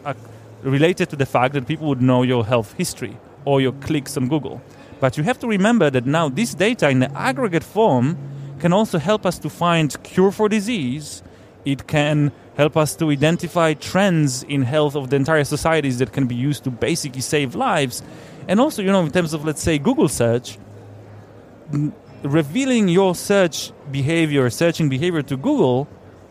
are 0.06 0.16
related 0.64 1.10
to 1.10 1.16
the 1.16 1.26
fact 1.26 1.54
that 1.54 1.68
people 1.68 1.88
would 1.88 2.02
know 2.02 2.24
your 2.24 2.46
health 2.46 2.74
history 2.74 3.18
or 3.46 3.62
your 3.62 3.74
clicks 3.74 4.18
on 4.18 4.28
Google. 4.28 4.62
But 5.00 5.18
you 5.18 5.24
have 5.24 5.40
to 5.40 5.48
remember 5.48 5.90
that 5.90 6.06
now 6.06 6.30
this 6.30 6.54
data 6.54 6.90
in 6.90 7.00
the 7.00 7.12
aggregate 7.18 7.64
form 7.64 8.18
can 8.60 8.74
also 8.74 8.98
help 8.98 9.26
us 9.26 9.38
to 9.40 9.50
find 9.50 10.02
cure 10.04 10.32
for 10.32 10.50
disease. 10.50 11.22
It 11.66 11.88
can 11.88 12.32
help 12.56 12.76
us 12.76 12.96
to 12.96 13.12
identify 13.12 13.74
trends 13.74 14.44
in 14.44 14.64
health 14.64 14.96
of 14.96 15.10
the 15.10 15.16
entire 15.16 15.44
societies 15.44 16.00
that 16.00 16.12
can 16.12 16.26
be 16.26 16.36
used 16.36 16.64
to 16.64 16.72
basically 16.72 17.22
save 17.22 17.54
lives. 17.54 18.02
And 18.48 18.60
also, 18.60 18.82
you 18.82 18.92
know, 18.92 19.04
in 19.04 19.12
terms 19.12 19.34
of 19.34 19.46
let's 19.46 19.62
say 19.62 19.78
Google 19.78 20.08
search, 20.08 20.58
revealing 22.24 22.88
your 22.88 23.14
search 23.14 23.72
behavior, 23.92 24.50
searching 24.50 24.90
behavior 24.90 25.22
to 25.22 25.38
Google 25.38 25.88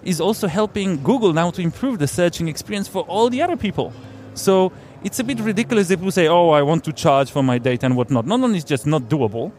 is 0.07 0.21
also 0.21 0.47
helping 0.47 1.03
Google 1.03 1.33
now 1.33 1.51
to 1.51 1.61
improve 1.61 1.99
the 1.99 2.07
searching 2.07 2.49
experience 2.49 2.89
for 2.89 3.03
all 3.03 3.29
the 3.29 3.43
other 3.43 3.57
people. 3.57 3.93
So 4.35 4.73
it's 5.03 5.19
a 5.19 5.25
bit 5.25 5.41
ridiculous 5.41 5.91
if 5.91 5.99
people 5.99 6.13
say, 6.13 6.29
oh, 6.29 6.51
I 6.51 6.63
want 6.63 6.85
to 6.85 6.93
charge 6.93 7.31
for 7.31 7.43
my 7.43 7.59
data 7.59 7.87
and 7.87 7.97
whatnot. 7.97 8.27
Not 8.27 8.41
only 8.41 8.59
is 8.59 8.65
just 8.65 8.87
not 8.87 9.03
doable, 9.03 9.53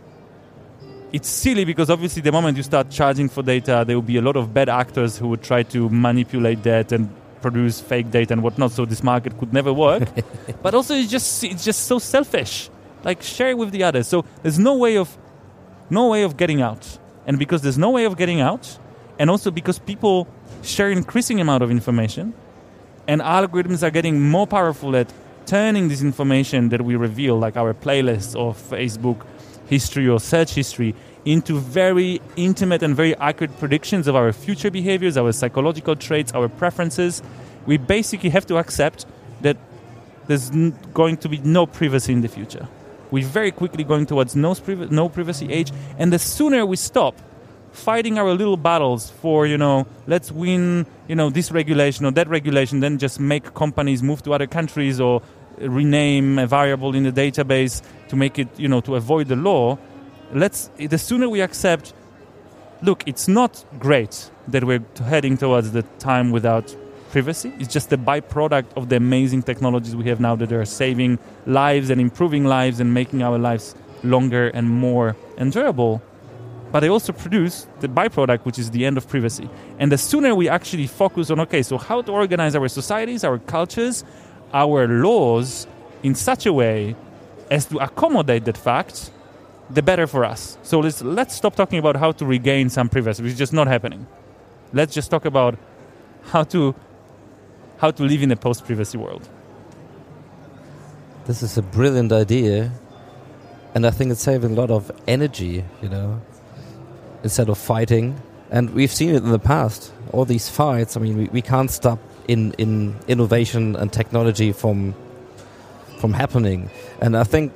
it's 1.12 1.30
silly 1.30 1.66
because 1.66 1.90
obviously 1.90 2.22
the 2.22 2.32
moment 2.32 2.58
you 2.58 2.64
start 2.64 2.90
charging 2.90 3.30
for 3.30 3.44
data, 3.44 3.84
there 3.86 3.96
will 3.96 4.02
be 4.02 4.18
a 4.18 4.22
lot 4.22 4.36
of 4.36 4.54
bad 4.54 4.70
actors 4.70 5.18
who 5.18 5.28
would 5.30 5.42
try 5.42 5.64
to 5.64 5.90
manipulate 5.90 6.64
that 6.64 6.92
and 6.92 7.10
produce 7.42 7.80
fake 7.80 8.12
data 8.12 8.34
and 8.34 8.44
whatnot. 8.44 8.72
So 8.72 8.86
this 8.86 9.04
market 9.04 9.38
could 9.38 9.54
never 9.54 9.72
work. 9.74 10.10
but 10.62 10.74
also, 10.74 10.94
it's 10.96 11.10
just 11.10 11.44
it's 11.44 11.64
just 11.64 11.84
so 11.84 12.00
selfish. 12.00 12.70
Like 13.04 13.22
share 13.22 13.52
it 13.52 13.58
with 13.58 13.72
the 13.72 13.84
others. 13.84 14.08
So 14.08 14.26
there's 14.42 14.60
no 14.60 14.76
way 14.78 14.98
of 14.98 15.18
no 15.90 16.10
way 16.10 16.24
of 16.24 16.36
getting 16.36 16.62
out. 16.62 17.00
And 17.26 17.38
because 17.38 17.62
there's 17.62 17.78
no 17.78 17.92
way 17.92 18.06
of 18.06 18.18
getting 18.18 18.42
out, 18.42 18.80
and 19.20 19.30
also 19.30 19.52
because 19.52 19.80
people 19.80 20.28
share 20.64 20.92
increasing 20.92 21.40
amount 21.40 21.64
of 21.64 21.72
information, 21.72 22.34
and 23.08 23.22
algorithms 23.22 23.84
are 23.84 23.92
getting 23.92 24.22
more 24.22 24.48
powerful 24.48 24.96
at 24.96 25.12
turning 25.46 25.88
this 25.88 26.02
information 26.02 26.70
that 26.70 26.82
we 26.82 26.96
reveal, 26.96 27.38
like 27.38 27.56
our 27.56 27.74
playlists 27.74 28.38
or 28.38 28.54
Facebook 28.54 29.26
history 29.68 30.08
or 30.08 30.20
search 30.20 30.54
history, 30.54 30.94
into 31.24 31.60
very 31.60 32.22
intimate 32.36 32.84
and 32.84 32.96
very 32.96 33.16
accurate 33.18 33.58
predictions 33.60 34.08
of 34.08 34.16
our 34.16 34.32
future 34.34 34.72
behaviors, 34.72 35.18
our 35.18 35.32
psychological 35.32 35.96
traits, 35.96 36.34
our 36.34 36.48
preferences. 36.48 37.22
We 37.66 37.78
basically 37.78 38.30
have 38.30 38.46
to 38.48 38.58
accept 38.58 39.06
that 39.42 39.58
there's 40.28 40.50
going 40.94 41.18
to 41.18 41.30
be 41.30 41.38
no 41.40 41.66
privacy 41.66 42.14
in 42.14 42.22
the 42.22 42.28
future. 42.28 42.68
We're 43.12 43.26
very 43.26 43.52
quickly 43.52 43.86
going 43.86 44.06
towards 44.06 44.36
no 44.36 44.54
privacy 45.10 45.52
age, 45.52 45.72
and 45.98 46.12
the 46.12 46.20
sooner 46.20 46.66
we 46.66 46.76
stop 46.76 47.16
fighting 47.78 48.18
our 48.18 48.34
little 48.34 48.58
battles 48.58 49.12
for 49.22 49.46
you 49.46 49.58
know 49.58 49.86
let's 50.08 50.32
win 50.32 50.86
you 51.08 51.16
know 51.16 51.30
this 51.30 51.52
regulation 51.52 52.06
or 52.06 52.12
that 52.12 52.28
regulation 52.28 52.80
then 52.80 52.98
just 52.98 53.20
make 53.20 53.54
companies 53.54 54.02
move 54.02 54.22
to 54.24 54.34
other 54.34 54.48
countries 54.48 55.00
or 55.00 55.22
rename 55.60 56.40
a 56.40 56.48
variable 56.48 56.96
in 56.96 57.04
the 57.04 57.12
database 57.12 57.82
to 58.10 58.16
make 58.16 58.40
it 58.40 58.48
you 58.58 58.68
know 58.68 58.82
to 58.82 58.96
avoid 58.96 59.28
the 59.28 59.36
law. 59.36 59.78
Let's 60.34 60.70
the 60.78 60.98
sooner 60.98 61.30
we 61.30 61.42
accept 61.42 61.94
look 62.82 63.04
it's 63.08 63.28
not 63.28 63.64
great 63.80 64.30
that 64.48 64.64
we're 64.64 64.84
heading 65.06 65.38
towards 65.38 65.72
the 65.72 65.84
time 66.00 66.32
without 66.32 66.76
privacy. 67.12 67.54
It's 67.60 67.74
just 67.74 67.92
a 67.94 67.98
byproduct 67.98 68.66
of 68.76 68.90
the 68.90 68.98
amazing 68.98 69.44
technologies 69.44 69.96
we 69.96 70.06
have 70.10 70.20
now 70.20 70.36
that 70.36 70.52
are 70.52 70.66
saving 70.66 71.20
lives 71.46 71.90
and 71.90 72.00
improving 72.02 72.46
lives 72.46 72.80
and 72.80 72.94
making 72.94 73.24
our 73.24 73.38
lives 73.38 73.76
longer 74.04 74.50
and 74.50 74.70
more 74.70 75.16
enjoyable 75.38 76.02
but 76.72 76.82
they 76.82 76.90
also 76.90 77.14
produce 77.14 77.68
the 77.80 77.88
byproduct, 77.88 78.46
which 78.46 78.60
is 78.60 78.72
the 78.72 78.86
end 78.86 78.98
of 78.98 79.08
privacy. 79.08 79.50
And 79.80 79.92
the 79.92 79.98
sooner 79.98 80.36
we 80.36 80.50
actually 80.50 80.88
focus 80.88 81.32
on, 81.32 81.40
okay, 81.42 81.64
so 81.64 81.78
how 81.78 82.02
to 82.02 82.12
organize 82.12 82.56
our 82.56 82.68
societies, 82.68 83.24
our 83.24 83.40
cultures, 83.40 84.04
our 84.54 84.88
laws 84.88 85.68
in 86.04 86.16
such 86.16 86.46
a 86.46 86.54
way 86.54 86.96
as 87.50 87.66
to 87.66 87.78
accommodate 87.78 88.46
that 88.46 88.58
fact, 88.58 89.12
the 89.70 89.82
better 89.82 90.08
for 90.08 90.26
us. 90.26 90.58
So 90.64 90.80
let's, 90.80 91.02
let's 91.02 91.36
stop 91.36 91.56
talking 91.56 91.80
about 91.80 91.96
how 91.96 92.12
to 92.14 92.26
regain 92.26 92.70
some 92.70 92.90
privacy, 92.90 93.24
which 93.24 93.34
is 93.34 93.38
just 93.38 93.54
not 93.54 93.68
happening. 93.68 94.06
Let's 94.74 94.94
just 94.94 95.10
talk 95.10 95.26
about 95.26 95.58
how 96.24 96.44
to, 96.46 96.76
how 97.78 97.92
to 97.92 98.04
live 98.04 98.22
in 98.22 98.32
a 98.32 98.36
post 98.36 98.66
privacy 98.66 98.98
world. 98.98 99.28
This 101.26 101.44
is 101.44 101.58
a 101.58 101.62
brilliant 101.62 102.12
idea, 102.12 102.72
and 103.76 103.86
I 103.86 103.92
think 103.92 104.12
it's 104.12 104.22
saving 104.22 104.52
a 104.52 104.56
lot 104.56 104.72
of 104.72 104.92
energy, 105.08 105.64
you 105.82 105.90
know, 105.90 106.22
instead 107.24 107.50
of 107.50 107.58
fighting. 107.58 108.20
And 108.50 108.70
we've 108.72 108.92
seen 108.92 109.10
it 109.10 109.24
in 109.24 109.32
the 109.32 109.40
past. 109.40 109.92
All 110.14 110.26
these 110.26 110.50
fights. 110.50 110.96
I 110.96 111.02
mean, 111.02 111.18
we, 111.18 111.26
we 111.26 111.42
can't 111.42 111.70
stop 111.70 112.00
in, 112.28 112.54
in 112.54 112.96
innovation 113.08 113.76
and 113.76 113.92
technology 113.92 114.52
from 114.52 114.96
from 116.00 116.14
happening. 116.14 116.70
And 117.02 117.18
I 117.18 117.24
think, 117.24 117.54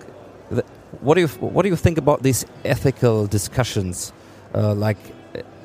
that, 0.50 0.66
what 1.02 1.16
do 1.16 1.22
you 1.22 1.28
what 1.28 1.64
do 1.64 1.70
you 1.70 1.76
think 1.76 1.98
about 1.98 2.24
these 2.24 2.46
ethical 2.66 3.28
discussions, 3.28 4.12
uh, 4.54 4.74
like 4.74 4.98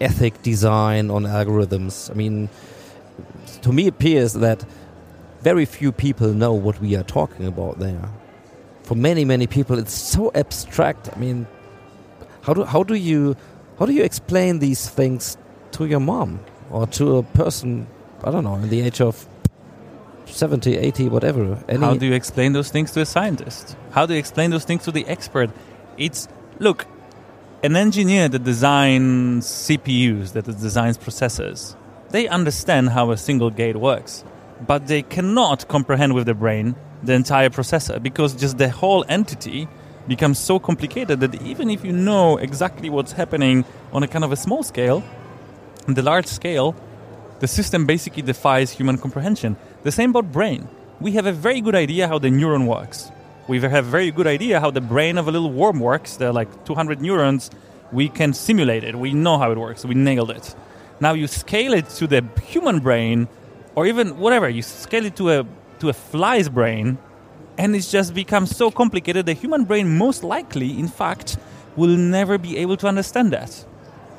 ethic 0.00 0.42
design 0.42 1.11
on 1.11 1.24
algorithms? 1.24 2.11
I 2.11 2.14
mean, 2.14 2.48
to 3.62 3.72
me, 3.72 3.87
it 3.87 3.88
appears 3.88 4.35
that 4.35 4.64
very 5.40 5.64
few 5.64 5.90
people 5.90 6.32
know 6.32 6.52
what 6.52 6.80
we 6.80 6.96
are 6.96 7.02
talking 7.02 7.46
about 7.46 7.78
there. 7.78 8.09
For 8.82 8.94
many, 8.94 9.24
many 9.24 9.46
people, 9.46 9.78
it's 9.78 9.92
so 9.92 10.30
abstract. 10.35 11.11
I 11.14 11.18
mean, 11.18 11.46
how 12.42 12.54
do 12.54 12.64
how 12.64 12.82
do 12.82 12.94
you 12.94 13.37
how 13.78 13.86
do 13.86 13.92
you 13.92 14.02
explain 14.02 14.58
these 14.58 14.88
things 14.88 15.36
to 15.72 15.86
your 15.86 16.00
mom 16.00 16.40
or 16.70 16.86
to 16.86 17.18
a 17.18 17.22
person 17.22 17.86
I 18.24 18.30
don't 18.30 18.44
know 18.44 18.54
in 18.56 18.68
the 18.68 18.80
age 18.80 19.00
of 19.00 19.26
70, 20.26 20.76
80, 20.76 21.08
whatever? 21.08 21.62
Any, 21.68 21.78
How 21.78 21.94
do 21.94 22.06
you 22.06 22.14
explain 22.14 22.52
those 22.52 22.70
things 22.70 22.90
to 22.92 23.00
a 23.00 23.06
scientist? 23.06 23.76
How 23.92 24.06
do 24.06 24.14
you 24.14 24.18
explain 24.18 24.50
those 24.50 24.64
things 24.64 24.84
to 24.84 24.92
the 24.92 25.06
expert? 25.06 25.50
It's 25.96 26.28
look, 26.58 26.86
an 27.62 27.76
engineer 27.76 28.28
that 28.28 28.44
designs 28.44 29.46
CPUs, 29.46 30.32
that 30.32 30.44
designs 30.44 30.98
processors, 30.98 31.76
they 32.10 32.28
understand 32.28 32.90
how 32.90 33.10
a 33.10 33.16
single 33.16 33.50
gate 33.50 33.76
works, 33.76 34.24
but 34.66 34.86
they 34.86 35.02
cannot 35.02 35.68
comprehend 35.68 36.14
with 36.14 36.26
the 36.26 36.34
brain 36.34 36.76
the 37.02 37.12
entire 37.12 37.50
processor 37.50 38.02
because 38.02 38.34
just 38.34 38.58
the 38.58 38.70
whole 38.70 39.04
entity 39.08 39.68
becomes 40.08 40.38
so 40.38 40.58
complicated 40.58 41.20
that 41.20 41.40
even 41.42 41.70
if 41.70 41.84
you 41.84 41.92
know 41.92 42.36
exactly 42.36 42.90
what's 42.90 43.12
happening 43.12 43.64
on 43.92 44.02
a 44.02 44.08
kind 44.08 44.24
of 44.24 44.32
a 44.32 44.36
small 44.36 44.62
scale, 44.62 45.02
the 45.86 46.02
large 46.02 46.26
scale, 46.26 46.74
the 47.40 47.48
system 47.48 47.86
basically 47.86 48.22
defies 48.22 48.70
human 48.70 48.98
comprehension. 48.98 49.56
The 49.82 49.92
same 49.92 50.10
about 50.10 50.32
brain. 50.32 50.68
We 51.00 51.12
have 51.12 51.26
a 51.26 51.32
very 51.32 51.60
good 51.60 51.74
idea 51.74 52.08
how 52.08 52.18
the 52.18 52.28
neuron 52.28 52.66
works. 52.66 53.10
We 53.48 53.60
have 53.60 53.72
a 53.72 53.82
very 53.82 54.10
good 54.10 54.26
idea 54.26 54.60
how 54.60 54.70
the 54.70 54.80
brain 54.80 55.18
of 55.18 55.28
a 55.28 55.30
little 55.30 55.52
worm 55.52 55.78
works. 55.78 56.16
There 56.16 56.30
are 56.30 56.32
like 56.32 56.64
200 56.64 57.00
neurons. 57.00 57.50
We 57.92 58.08
can 58.08 58.32
simulate 58.32 58.82
it. 58.82 58.96
We 58.96 59.12
know 59.12 59.38
how 59.38 59.52
it 59.52 59.58
works. 59.58 59.84
We 59.84 59.94
nailed 59.94 60.30
it. 60.30 60.54
Now 60.98 61.12
you 61.12 61.26
scale 61.26 61.74
it 61.74 61.88
to 61.90 62.06
the 62.06 62.24
human 62.42 62.80
brain, 62.80 63.28
or 63.74 63.86
even 63.86 64.18
whatever. 64.18 64.48
You 64.48 64.62
scale 64.62 65.04
it 65.04 65.16
to 65.16 65.30
a 65.30 65.46
to 65.80 65.90
a 65.90 65.92
fly's 65.92 66.48
brain, 66.48 66.98
and 67.58 67.74
it's 67.74 67.90
just 67.90 68.14
becomes 68.14 68.56
so 68.56 68.70
complicated. 68.70 69.26
The 69.26 69.32
human 69.32 69.64
brain, 69.64 69.96
most 69.96 70.22
likely, 70.24 70.78
in 70.78 70.88
fact, 70.88 71.36
will 71.76 71.96
never 71.96 72.38
be 72.38 72.56
able 72.58 72.76
to 72.78 72.86
understand 72.86 73.32
that. 73.32 73.52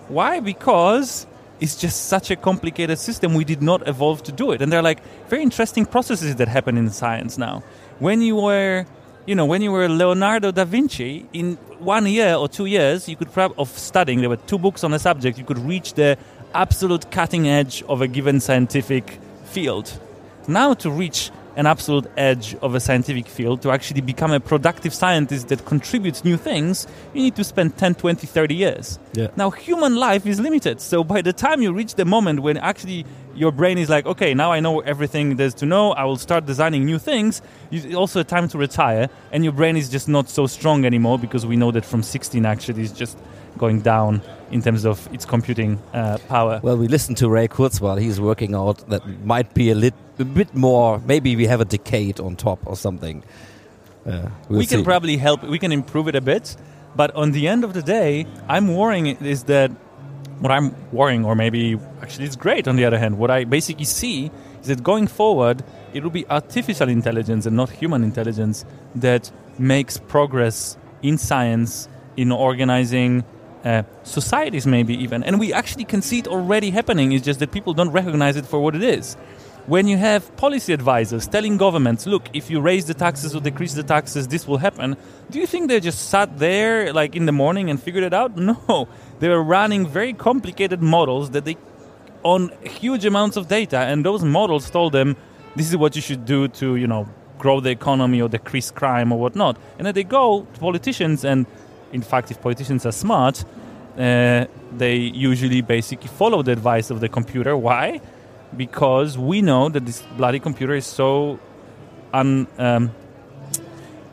Why? 0.07 0.39
Because 0.39 1.27
it's 1.59 1.75
just 1.75 2.05
such 2.05 2.31
a 2.31 2.35
complicated 2.35 2.99
system. 2.99 3.33
We 3.33 3.43
did 3.43 3.61
not 3.61 3.87
evolve 3.87 4.23
to 4.23 4.31
do 4.31 4.51
it. 4.51 4.61
And 4.61 4.71
there 4.71 4.79
are 4.79 4.83
like 4.83 5.01
very 5.27 5.41
interesting 5.41 5.85
processes 5.85 6.35
that 6.35 6.47
happen 6.47 6.77
in 6.77 6.89
science 6.89 7.37
now. 7.37 7.63
When 7.99 8.21
you 8.21 8.35
were, 8.35 8.85
you 9.25 9.35
know, 9.35 9.45
when 9.45 9.61
you 9.61 9.71
were 9.71 9.89
Leonardo 9.89 10.51
da 10.51 10.65
Vinci, 10.65 11.27
in 11.33 11.55
one 11.79 12.05
year 12.05 12.35
or 12.35 12.47
two 12.47 12.65
years, 12.65 13.09
you 13.09 13.15
could 13.15 13.29
of 13.57 13.69
studying. 13.69 14.21
There 14.21 14.29
were 14.29 14.37
two 14.37 14.59
books 14.59 14.83
on 14.83 14.91
the 14.91 14.99
subject. 14.99 15.37
You 15.37 15.45
could 15.45 15.59
reach 15.59 15.93
the 15.93 16.17
absolute 16.53 17.11
cutting 17.11 17.47
edge 17.47 17.83
of 17.83 18.01
a 18.01 18.07
given 18.07 18.39
scientific 18.39 19.19
field. 19.45 19.99
Now 20.47 20.73
to 20.75 20.89
reach 20.89 21.31
an 21.57 21.65
absolute 21.65 22.05
edge 22.15 22.55
of 22.61 22.75
a 22.75 22.79
scientific 22.79 23.27
field, 23.27 23.63
to 23.63 23.71
actually 23.71 23.99
become 23.99 24.31
a 24.31 24.39
productive 24.39 24.93
scientist 24.93 25.47
that 25.47 25.65
contributes 25.65 26.23
new 26.23 26.37
things, 26.37 26.87
you 27.15 27.23
need 27.23 27.35
to 27.35 27.43
spend 27.43 27.75
10, 27.77 27.95
20, 27.95 28.27
30 28.27 28.55
years. 28.55 28.99
Yeah. 29.13 29.29
Now, 29.35 29.49
human 29.49 29.95
life 29.95 30.27
is 30.27 30.39
limited. 30.39 30.79
So 30.79 31.03
by 31.03 31.23
the 31.23 31.33
time 31.33 31.63
you 31.63 31.73
reach 31.73 31.95
the 31.95 32.05
moment 32.05 32.41
when 32.41 32.57
actually 32.57 33.05
your 33.35 33.51
brain 33.51 33.79
is 33.79 33.89
like, 33.89 34.05
okay, 34.05 34.35
now 34.35 34.51
I 34.51 34.59
know 34.59 34.81
everything 34.81 35.35
there's 35.35 35.55
to 35.55 35.65
know, 35.65 35.93
I 35.93 36.03
will 36.05 36.17
start 36.17 36.45
designing 36.45 36.85
new 36.85 36.99
things, 36.99 37.41
it's 37.71 37.93
also 37.95 38.19
a 38.19 38.23
time 38.23 38.47
to 38.49 38.57
retire, 38.57 39.09
and 39.31 39.43
your 39.43 39.53
brain 39.53 39.77
is 39.77 39.89
just 39.89 40.07
not 40.07 40.29
so 40.29 40.45
strong 40.45 40.85
anymore 40.85 41.17
because 41.17 41.45
we 41.45 41.55
know 41.55 41.71
that 41.71 41.85
from 41.85 42.03
16 42.03 42.45
actually 42.45 42.83
is 42.83 42.91
just 42.91 43.17
going 43.57 43.81
down 43.81 44.21
in 44.51 44.61
terms 44.61 44.85
of 44.85 45.11
its 45.13 45.25
computing 45.25 45.81
uh, 45.93 46.17
power. 46.29 46.59
Well, 46.63 46.77
we 46.77 46.87
listened 46.87 47.17
to 47.17 47.29
Ray 47.29 47.47
Kurzweil. 47.47 47.99
He's 47.99 48.19
working 48.19 48.55
out 48.55 48.87
that 48.89 49.05
might 49.25 49.53
be 49.53 49.71
a, 49.71 49.75
lit, 49.75 49.93
a 50.19 50.25
bit 50.25 50.53
more. 50.55 50.99
Maybe 51.05 51.35
we 51.35 51.45
have 51.47 51.61
a 51.61 51.65
decade 51.65 52.19
on 52.19 52.35
top 52.35 52.59
or 52.65 52.75
something. 52.75 53.23
Uh, 54.07 54.29
we'll 54.47 54.59
we 54.59 54.65
can 54.65 54.79
see. 54.79 54.83
probably 54.85 55.17
help 55.17 55.43
we 55.43 55.59
can 55.59 55.73
improve 55.73 56.07
it 56.07 56.15
a 56.15 56.21
bit 56.21 56.55
but 56.95 57.13
on 57.13 57.31
the 57.33 57.45
end 57.45 57.65
of 57.65 57.73
the 57.73 57.81
day 57.81 58.25
i'm 58.47 58.73
worrying 58.73 59.07
is 59.07 59.43
that 59.43 59.69
what 60.39 60.49
i'm 60.49 60.73
worrying 60.93 61.25
or 61.25 61.35
maybe 61.35 61.77
actually 62.01 62.23
it's 62.23 62.37
great 62.37 62.69
on 62.69 62.77
the 62.77 62.85
other 62.85 62.97
hand 62.97 63.17
what 63.17 63.29
i 63.29 63.43
basically 63.43 63.83
see 63.83 64.31
is 64.61 64.67
that 64.67 64.81
going 64.81 65.07
forward 65.07 65.61
it 65.93 66.03
will 66.03 66.09
be 66.09 66.25
artificial 66.29 66.87
intelligence 66.87 67.45
and 67.45 67.57
not 67.57 67.69
human 67.69 68.01
intelligence 68.01 68.63
that 68.95 69.29
makes 69.59 69.97
progress 69.97 70.77
in 71.01 71.17
science 71.17 71.89
in 72.15 72.31
organizing 72.31 73.25
uh, 73.63 73.83
societies 74.03 74.65
maybe 74.67 74.93
even 74.93 75.23
and 75.23 75.39
we 75.39 75.51
actually 75.51 75.83
can 75.83 76.01
see 76.01 76.19
it 76.19 76.27
already 76.27 76.69
happening 76.69 77.11
it's 77.11 77.25
just 77.25 77.39
that 77.39 77.51
people 77.51 77.73
don't 77.73 77.91
recognize 77.91 78.37
it 78.37 78.45
for 78.45 78.59
what 78.59 78.75
it 78.75 78.83
is 78.83 79.17
when 79.67 79.85
you 79.85 79.97
have 79.97 80.33
policy 80.37 80.71
advisors 80.71 81.27
telling 81.27 81.57
governments, 81.57 82.07
look, 82.07 82.29
if 82.33 82.49
you 82.49 82.61
raise 82.61 82.85
the 82.85 82.93
taxes 82.93 83.35
or 83.35 83.41
decrease 83.41 83.73
the 83.73 83.83
taxes, 83.83 84.29
this 84.29 84.47
will 84.47 84.59
happen, 84.59 84.95
do 85.29 85.39
you 85.39 85.45
think 85.45 85.67
they 85.67 85.81
just 85.81 86.07
sat 86.07 86.39
there 86.39 86.93
like 86.93 87.17
in 87.17 87.25
the 87.25 87.33
morning 87.33 87.69
and 87.69 87.83
figured 87.83 88.05
it 88.05 88.13
out? 88.13 88.31
No. 88.47 88.87
They 89.19 89.27
were 89.27 89.43
running 89.43 89.85
very 89.85 90.13
complicated 90.13 90.81
models 90.81 91.31
that 91.31 91.43
they 91.43 91.57
on 92.23 92.51
huge 92.63 93.03
amounts 93.03 93.35
of 93.35 93.49
data 93.49 93.77
and 93.77 94.05
those 94.05 94.23
models 94.23 94.69
told 94.69 94.93
them 94.93 95.17
this 95.57 95.69
is 95.69 95.75
what 95.75 95.95
you 95.97 96.01
should 96.01 96.25
do 96.25 96.47
to, 96.47 96.77
you 96.77 96.87
know, 96.87 97.09
grow 97.37 97.59
the 97.59 97.69
economy 97.69 98.21
or 98.21 98.29
decrease 98.29 98.71
crime 98.71 99.11
or 99.11 99.19
whatnot. 99.19 99.57
And 99.77 99.85
then 99.85 99.93
they 99.93 100.05
go 100.05 100.47
to 100.53 100.59
politicians 100.59 101.25
and 101.25 101.45
in 101.91 102.01
fact 102.01 102.31
if 102.31 102.41
politicians 102.41 102.85
are 102.85 102.91
smart, 102.91 103.43
uh, 103.97 104.45
they 104.75 104.95
usually 104.95 105.61
basically 105.61 106.07
follow 106.07 106.43
the 106.43 106.51
advice 106.51 106.91
of 106.91 106.99
the 106.99 107.09
computer. 107.09 107.57
Why? 107.57 108.01
because 108.55 109.17
we 109.17 109.41
know 109.41 109.69
that 109.69 109.85
this 109.85 110.01
bloody 110.15 110.39
computer 110.39 110.73
is 110.73 110.85
so 110.85 111.39
un, 112.13 112.47
um, 112.57 112.91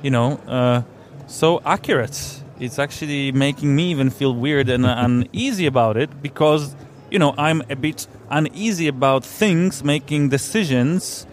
you 0.02 0.10
know, 0.10 0.32
uh, 0.48 0.82
so 1.26 1.60
accurate. 1.64 2.42
It's 2.58 2.78
actually 2.78 3.32
making 3.32 3.74
me 3.74 3.90
even 3.90 4.10
feel 4.10 4.34
weird 4.34 4.68
and 4.68 4.86
uneasy 4.86 5.66
about 5.66 5.96
it 5.96 6.22
because, 6.22 6.74
you 7.10 7.18
know, 7.18 7.34
I'm 7.36 7.62
a 7.70 7.76
bit 7.76 8.06
uneasy 8.30 8.88
about 8.88 9.24
things 9.24 9.84
making 9.84 10.30
decisions 10.30 11.26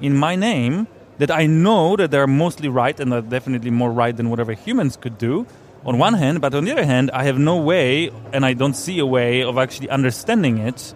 in 0.00 0.16
my 0.16 0.34
name 0.36 0.86
that 1.18 1.30
I 1.30 1.46
know 1.46 1.96
that 1.96 2.12
they're 2.12 2.28
mostly 2.28 2.68
right 2.68 2.98
and 2.98 3.12
are 3.12 3.20
definitely 3.20 3.70
more 3.70 3.90
right 3.90 4.16
than 4.16 4.30
whatever 4.30 4.52
humans 4.52 4.96
could 4.96 5.18
do. 5.18 5.46
On 5.88 5.98
one 5.98 6.14
hand, 6.14 6.40
but 6.40 6.54
on 6.54 6.64
the 6.66 6.72
other 6.72 6.84
hand, 6.84 7.10
I 7.12 7.24
have 7.24 7.38
no 7.38 7.56
way, 7.56 8.10
and 8.34 8.44
I 8.44 8.52
don't 8.52 8.76
see 8.84 8.98
a 8.98 9.06
way 9.06 9.42
of 9.42 9.56
actually 9.56 9.88
understanding 9.88 10.58
it 10.58 10.94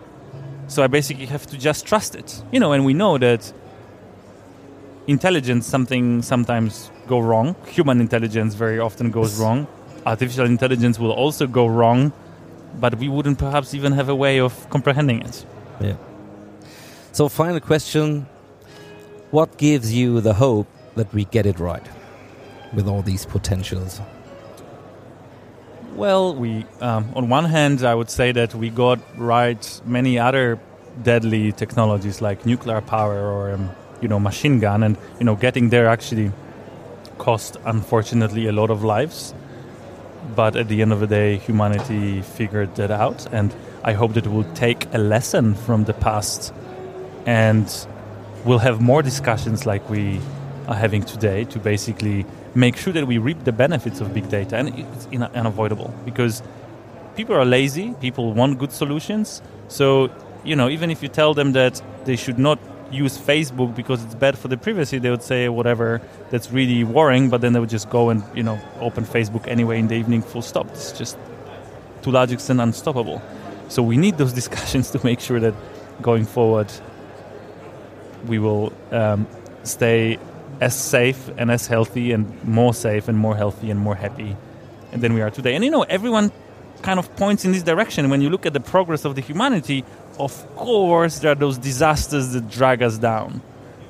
so 0.72 0.82
I 0.82 0.86
basically 0.86 1.26
have 1.26 1.46
to 1.48 1.58
just 1.58 1.84
trust 1.86 2.14
it. 2.14 2.42
You 2.50 2.58
know, 2.58 2.72
and 2.72 2.84
we 2.84 2.94
know 2.94 3.18
that 3.18 3.52
intelligence 5.06 5.66
something 5.66 6.22
sometimes 6.22 6.90
go 7.06 7.18
wrong. 7.18 7.56
Human 7.66 8.00
intelligence 8.00 8.54
very 8.54 8.78
often 8.78 9.10
goes 9.10 9.38
wrong. 9.38 9.66
Artificial 10.06 10.46
intelligence 10.46 10.98
will 10.98 11.12
also 11.12 11.46
go 11.46 11.66
wrong, 11.66 12.12
but 12.80 12.94
we 12.94 13.08
wouldn't 13.08 13.38
perhaps 13.38 13.74
even 13.74 13.92
have 13.92 14.08
a 14.08 14.14
way 14.14 14.40
of 14.40 14.68
comprehending 14.70 15.20
it. 15.20 15.44
Yeah. 15.80 15.96
So, 17.12 17.28
final 17.28 17.60
question: 17.60 18.26
What 19.30 19.58
gives 19.58 19.92
you 19.92 20.22
the 20.22 20.34
hope 20.34 20.68
that 20.96 21.12
we 21.12 21.26
get 21.26 21.44
it 21.44 21.58
right 21.60 21.86
with 22.72 22.88
all 22.88 23.02
these 23.02 23.26
potentials? 23.26 24.00
Well, 25.94 26.34
we 26.34 26.64
um, 26.80 27.12
on 27.14 27.28
one 27.28 27.44
hand, 27.44 27.84
I 27.84 27.94
would 27.94 28.08
say 28.08 28.32
that 28.32 28.54
we 28.54 28.70
got 28.70 28.98
right 29.18 29.80
many 29.84 30.18
other 30.18 30.58
deadly 31.02 31.52
technologies 31.52 32.22
like 32.22 32.46
nuclear 32.46 32.80
power 32.80 33.20
or 33.20 33.52
um, 33.52 33.70
you 34.00 34.08
know 34.08 34.18
machine 34.18 34.58
gun, 34.58 34.82
and 34.82 34.96
you 35.18 35.26
know 35.26 35.36
getting 35.36 35.68
there 35.68 35.86
actually 35.86 36.32
cost 37.18 37.58
unfortunately 37.66 38.46
a 38.46 38.52
lot 38.52 38.70
of 38.70 38.82
lives. 38.82 39.34
But 40.34 40.56
at 40.56 40.68
the 40.68 40.80
end 40.80 40.94
of 40.94 41.00
the 41.00 41.06
day, 41.06 41.36
humanity 41.36 42.22
figured 42.22 42.74
that 42.76 42.90
out, 42.90 43.26
and 43.30 43.54
I 43.84 43.92
hope 43.92 44.14
that 44.14 44.26
we'll 44.26 44.50
take 44.54 44.86
a 44.94 44.98
lesson 44.98 45.54
from 45.54 45.84
the 45.84 45.92
past, 45.92 46.54
and 47.26 47.68
we'll 48.46 48.60
have 48.60 48.80
more 48.80 49.02
discussions 49.02 49.66
like 49.66 49.90
we 49.90 50.20
are 50.68 50.74
having 50.74 51.02
today 51.02 51.44
to 51.44 51.58
basically 51.58 52.24
make 52.54 52.76
sure 52.76 52.92
that 52.92 53.06
we 53.06 53.18
reap 53.18 53.44
the 53.44 53.52
benefits 53.52 54.00
of 54.00 54.12
big 54.12 54.28
data. 54.28 54.56
And 54.56 54.78
it's 54.78 55.06
unavoidable 55.34 55.94
because 56.04 56.42
people 57.16 57.34
are 57.34 57.44
lazy, 57.44 57.94
people 58.00 58.32
want 58.32 58.58
good 58.58 58.72
solutions. 58.72 59.42
So, 59.68 60.10
you 60.44 60.56
know, 60.56 60.68
even 60.68 60.90
if 60.90 61.02
you 61.02 61.08
tell 61.08 61.34
them 61.34 61.52
that 61.52 61.80
they 62.04 62.16
should 62.16 62.38
not 62.38 62.58
use 62.90 63.16
Facebook 63.16 63.74
because 63.74 64.04
it's 64.04 64.14
bad 64.14 64.36
for 64.36 64.48
the 64.48 64.56
privacy, 64.56 64.98
they 64.98 65.10
would 65.10 65.22
say 65.22 65.48
whatever 65.48 66.00
that's 66.30 66.50
really 66.50 66.84
worrying, 66.84 67.30
but 67.30 67.40
then 67.40 67.52
they 67.52 67.60
would 67.60 67.70
just 67.70 67.88
go 67.88 68.10
and, 68.10 68.22
you 68.34 68.42
know, 68.42 68.58
open 68.80 69.04
Facebook 69.04 69.46
anyway 69.48 69.78
in 69.78 69.88
the 69.88 69.94
evening, 69.94 70.22
full 70.22 70.42
stop. 70.42 70.68
It's 70.68 70.92
just 70.92 71.16
to 72.02 72.10
large 72.10 72.32
extent 72.32 72.60
unstoppable. 72.60 73.22
So 73.68 73.82
we 73.82 73.96
need 73.96 74.18
those 74.18 74.32
discussions 74.40 74.90
to 74.90 75.04
make 75.04 75.20
sure 75.20 75.40
that 75.40 75.54
going 76.02 76.24
forward 76.24 76.70
we 78.26 78.38
will 78.38 78.72
um, 78.90 79.26
stay 79.64 80.18
as 80.62 80.74
safe 80.78 81.28
and 81.38 81.50
as 81.50 81.66
healthy 81.66 82.12
and 82.12 82.22
more 82.44 82.72
safe 82.72 83.08
and 83.08 83.18
more 83.18 83.34
healthy 83.34 83.68
and 83.72 83.80
more 83.80 83.96
happy 83.96 84.36
than 84.92 85.12
we 85.12 85.20
are 85.20 85.30
today. 85.30 85.56
And 85.56 85.64
you 85.64 85.72
know, 85.72 85.82
everyone 85.82 86.30
kind 86.82 86.98
of 87.00 87.06
points 87.16 87.44
in 87.44 87.50
this 87.50 87.64
direction. 87.64 88.10
When 88.10 88.22
you 88.22 88.30
look 88.30 88.46
at 88.46 88.52
the 88.52 88.60
progress 88.60 89.04
of 89.04 89.16
the 89.16 89.22
humanity, 89.22 89.84
of 90.20 90.32
course, 90.54 91.18
there 91.18 91.32
are 91.32 91.40
those 91.46 91.58
disasters 91.58 92.32
that 92.34 92.48
drag 92.48 92.80
us 92.80 92.96
down. 92.96 93.42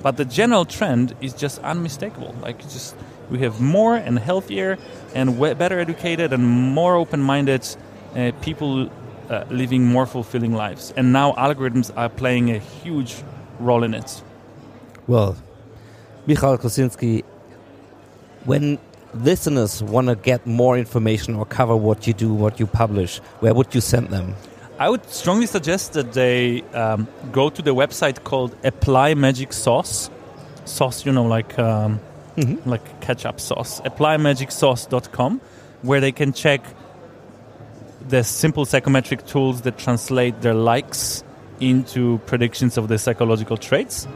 But 0.03 0.17
the 0.17 0.25
general 0.25 0.65
trend 0.65 1.15
is 1.21 1.35
just 1.35 1.59
unmistakable. 1.61 2.35
Like, 2.41 2.59
just 2.63 2.97
we 3.31 3.39
have 3.41 3.61
more 3.61 3.95
and 3.95 4.19
healthier 4.19 4.79
and 5.15 5.39
better 5.59 5.79
educated 5.79 6.33
and 6.33 6.43
more 6.81 6.97
open-minded 6.97 7.65
uh, 8.17 8.33
people 8.41 8.89
uh, 9.29 9.45
living 9.51 9.85
more 9.85 10.07
fulfilling 10.07 10.55
lives. 10.55 10.93
And 10.97 11.13
now 11.13 11.33
algorithms 11.35 11.93
are 11.97 12.09
playing 12.09 12.51
a 12.51 12.59
huge 12.59 13.23
role 13.61 13.85
in 13.85 13.93
it. 13.93 14.23
Well, 15.07 15.37
Michal 16.27 16.59
Kosinski, 16.59 17.25
when 18.45 18.79
listeners 19.15 19.83
want 19.83 20.09
to 20.09 20.17
get 20.17 20.47
more 20.47 20.79
information 20.79 21.35
or 21.35 21.45
cover 21.45 21.77
what 21.77 22.07
you 22.07 22.13
do, 22.13 22.33
what 22.33 22.61
you 22.61 22.67
publish, 22.67 23.19
where 23.41 23.55
would 23.55 23.75
you 23.75 23.81
send 23.81 24.09
them? 24.09 24.35
I 24.79 24.89
would 24.89 25.09
strongly 25.11 25.47
suggest 25.47 25.93
that 25.93 26.13
they 26.13 26.63
um, 26.73 27.07
go 27.31 27.51
to 27.51 27.63
the 27.63 27.75
website 27.75 28.25
called 28.25 28.57
Apply 28.65 29.15
Magic 29.15 29.53
Sauce. 29.53 30.11
Sauce, 30.65 31.05
you 31.05 31.13
know, 31.13 31.25
like 31.25 31.59
um, 31.59 32.01
like 32.67 33.01
ketchup 33.01 33.41
sauce. 33.41 33.81
ApplyMagicSauce.com, 33.83 35.41
where 35.83 36.01
they 36.01 36.13
can 36.13 36.33
check 36.33 36.65
the 38.09 38.25
simple 38.25 38.65
psychometric 38.65 39.27
tools 39.27 39.63
that 39.63 39.79
translate 39.79 40.41
their 40.41 40.55
likes 40.55 41.23
into 41.61 42.19
predictions 42.27 42.77
of 42.77 42.89
the 42.89 42.99
psychological 42.99 43.57
traits. 43.57 44.09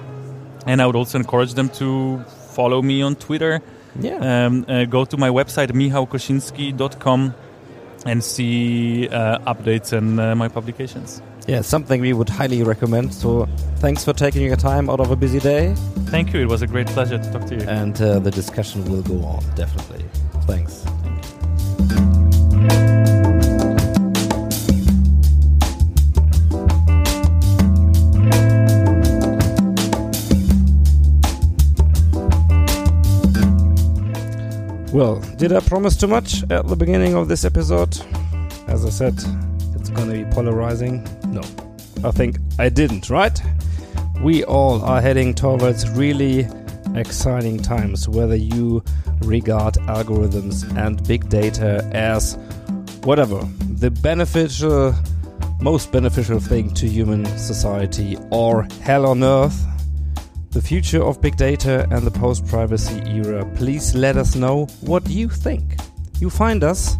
And 0.66 0.82
I 0.82 0.86
would 0.86 0.96
also 0.96 1.18
encourage 1.18 1.54
them 1.54 1.68
to 1.70 2.18
follow 2.52 2.82
me 2.82 3.02
on 3.02 3.16
Twitter. 3.16 3.60
Yeah. 4.00 4.46
Um, 4.46 4.64
uh, 4.68 4.84
go 4.84 5.04
to 5.04 5.16
my 5.16 5.30
website, 5.30 5.70
michalkosinski.com, 5.70 7.34
and 8.04 8.22
see 8.22 9.08
uh, 9.08 9.38
updates 9.52 9.92
and 9.92 10.20
uh, 10.20 10.34
my 10.34 10.48
publications. 10.48 11.22
Yeah, 11.46 11.60
something 11.60 12.00
we 12.00 12.12
would 12.12 12.28
highly 12.28 12.62
recommend. 12.64 13.14
So 13.14 13.46
thanks 13.76 14.04
for 14.04 14.12
taking 14.12 14.42
your 14.42 14.56
time 14.56 14.90
out 14.90 15.00
of 15.00 15.10
a 15.12 15.16
busy 15.16 15.38
day. 15.38 15.74
Thank 16.06 16.32
you. 16.32 16.40
It 16.40 16.48
was 16.48 16.62
a 16.62 16.66
great 16.66 16.88
pleasure 16.88 17.18
to 17.18 17.32
talk 17.32 17.46
to 17.46 17.54
you. 17.54 17.62
And 17.68 18.00
uh, 18.02 18.18
the 18.18 18.32
discussion 18.32 18.84
will 18.90 19.02
go 19.02 19.24
on, 19.24 19.44
definitely. 19.54 20.04
Thanks. 20.46 20.84
Well, 34.96 35.16
did 35.36 35.52
I 35.52 35.60
promise 35.60 35.94
too 35.94 36.06
much 36.06 36.42
at 36.50 36.68
the 36.68 36.74
beginning 36.74 37.16
of 37.16 37.28
this 37.28 37.44
episode? 37.44 37.98
As 38.66 38.86
I 38.86 38.88
said, 38.88 39.12
it's 39.74 39.90
gonna 39.90 40.14
be 40.14 40.24
polarizing. 40.24 41.06
No, 41.26 41.42
I 42.02 42.12
think 42.12 42.38
I 42.58 42.70
didn't, 42.70 43.10
right? 43.10 43.38
We 44.22 44.42
all 44.44 44.82
are 44.82 45.02
heading 45.02 45.34
towards 45.34 45.86
really 45.90 46.48
exciting 46.94 47.58
times, 47.58 48.08
whether 48.08 48.36
you 48.36 48.82
regard 49.20 49.74
algorithms 49.74 50.64
and 50.78 51.06
big 51.06 51.28
data 51.28 51.86
as 51.92 52.38
whatever, 53.04 53.46
the 53.72 53.90
beneficial, 53.90 54.94
most 55.60 55.92
beneficial 55.92 56.40
thing 56.40 56.72
to 56.72 56.88
human 56.88 57.26
society, 57.36 58.16
or 58.30 58.66
hell 58.80 59.04
on 59.04 59.22
earth 59.22 59.62
the 60.56 60.62
future 60.62 61.04
of 61.04 61.20
big 61.20 61.36
data 61.36 61.86
and 61.90 62.06
the 62.06 62.10
post 62.10 62.46
privacy 62.46 63.02
era, 63.04 63.44
please 63.56 63.94
let 63.94 64.16
us 64.16 64.34
know 64.34 64.64
what 64.80 65.06
you 65.06 65.28
think. 65.28 65.76
You 66.18 66.30
find 66.30 66.64
us 66.64 66.96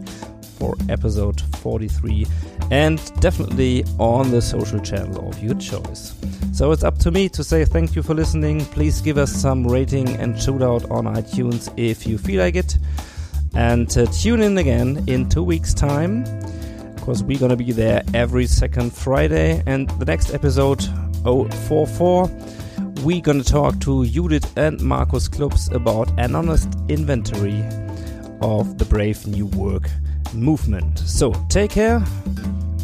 for 0.57 0.73
episode 0.89 1.39
43 1.57 2.25
and 2.71 2.99
definitely 3.19 3.85
on 3.99 4.31
the 4.31 4.41
social 4.41 4.79
channel 4.79 5.29
of 5.29 5.43
your 5.43 5.53
choice. 5.59 6.15
So 6.53 6.71
it's 6.71 6.83
up 6.83 6.97
to 6.99 7.11
me 7.11 7.27
to 7.29 7.43
say 7.43 7.65
thank 7.65 7.95
you 7.95 8.01
for 8.01 8.15
listening. 8.15 8.65
Please 8.65 8.99
give 8.99 9.19
us 9.19 9.31
some 9.31 9.67
rating 9.67 10.15
and 10.15 10.33
shootout 10.33 10.89
on 10.89 11.05
iTunes 11.05 11.71
if 11.77 12.07
you 12.07 12.17
feel 12.17 12.41
like 12.41 12.55
it. 12.55 12.79
And 13.55 13.97
uh, 13.97 14.05
tune 14.07 14.41
in 14.41 14.57
again 14.57 15.03
in 15.07 15.29
two 15.29 15.43
weeks' 15.43 15.73
time 15.73 16.23
because 16.95 17.23
we're 17.23 17.39
gonna 17.39 17.55
be 17.55 17.71
there 17.71 18.03
every 18.13 18.47
second 18.47 18.93
Friday. 18.93 19.63
And 19.65 19.89
the 19.99 20.05
next 20.05 20.33
episode, 20.33 20.83
044, 21.23 22.29
we're 23.03 23.21
gonna 23.21 23.43
talk 23.43 23.79
to 23.81 24.05
Judith 24.05 24.57
and 24.57 24.81
Markus 24.81 25.27
Klubs 25.27 25.71
about 25.71 26.11
an 26.19 26.35
honest 26.35 26.69
inventory 26.89 27.63
of 28.41 28.77
the 28.77 28.85
Brave 28.85 29.25
New 29.27 29.45
Work 29.47 29.89
movement. 30.33 30.99
So 30.99 31.33
take 31.49 31.71
care, 31.71 32.03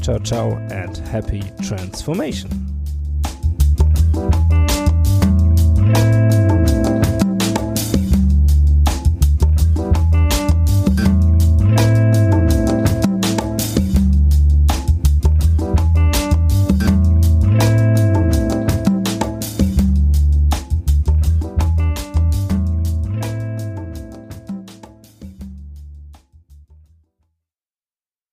ciao, 0.01 0.19
ciao, 0.19 0.51
and 0.69 0.95
happy 0.97 1.43
transformation. 1.63 2.70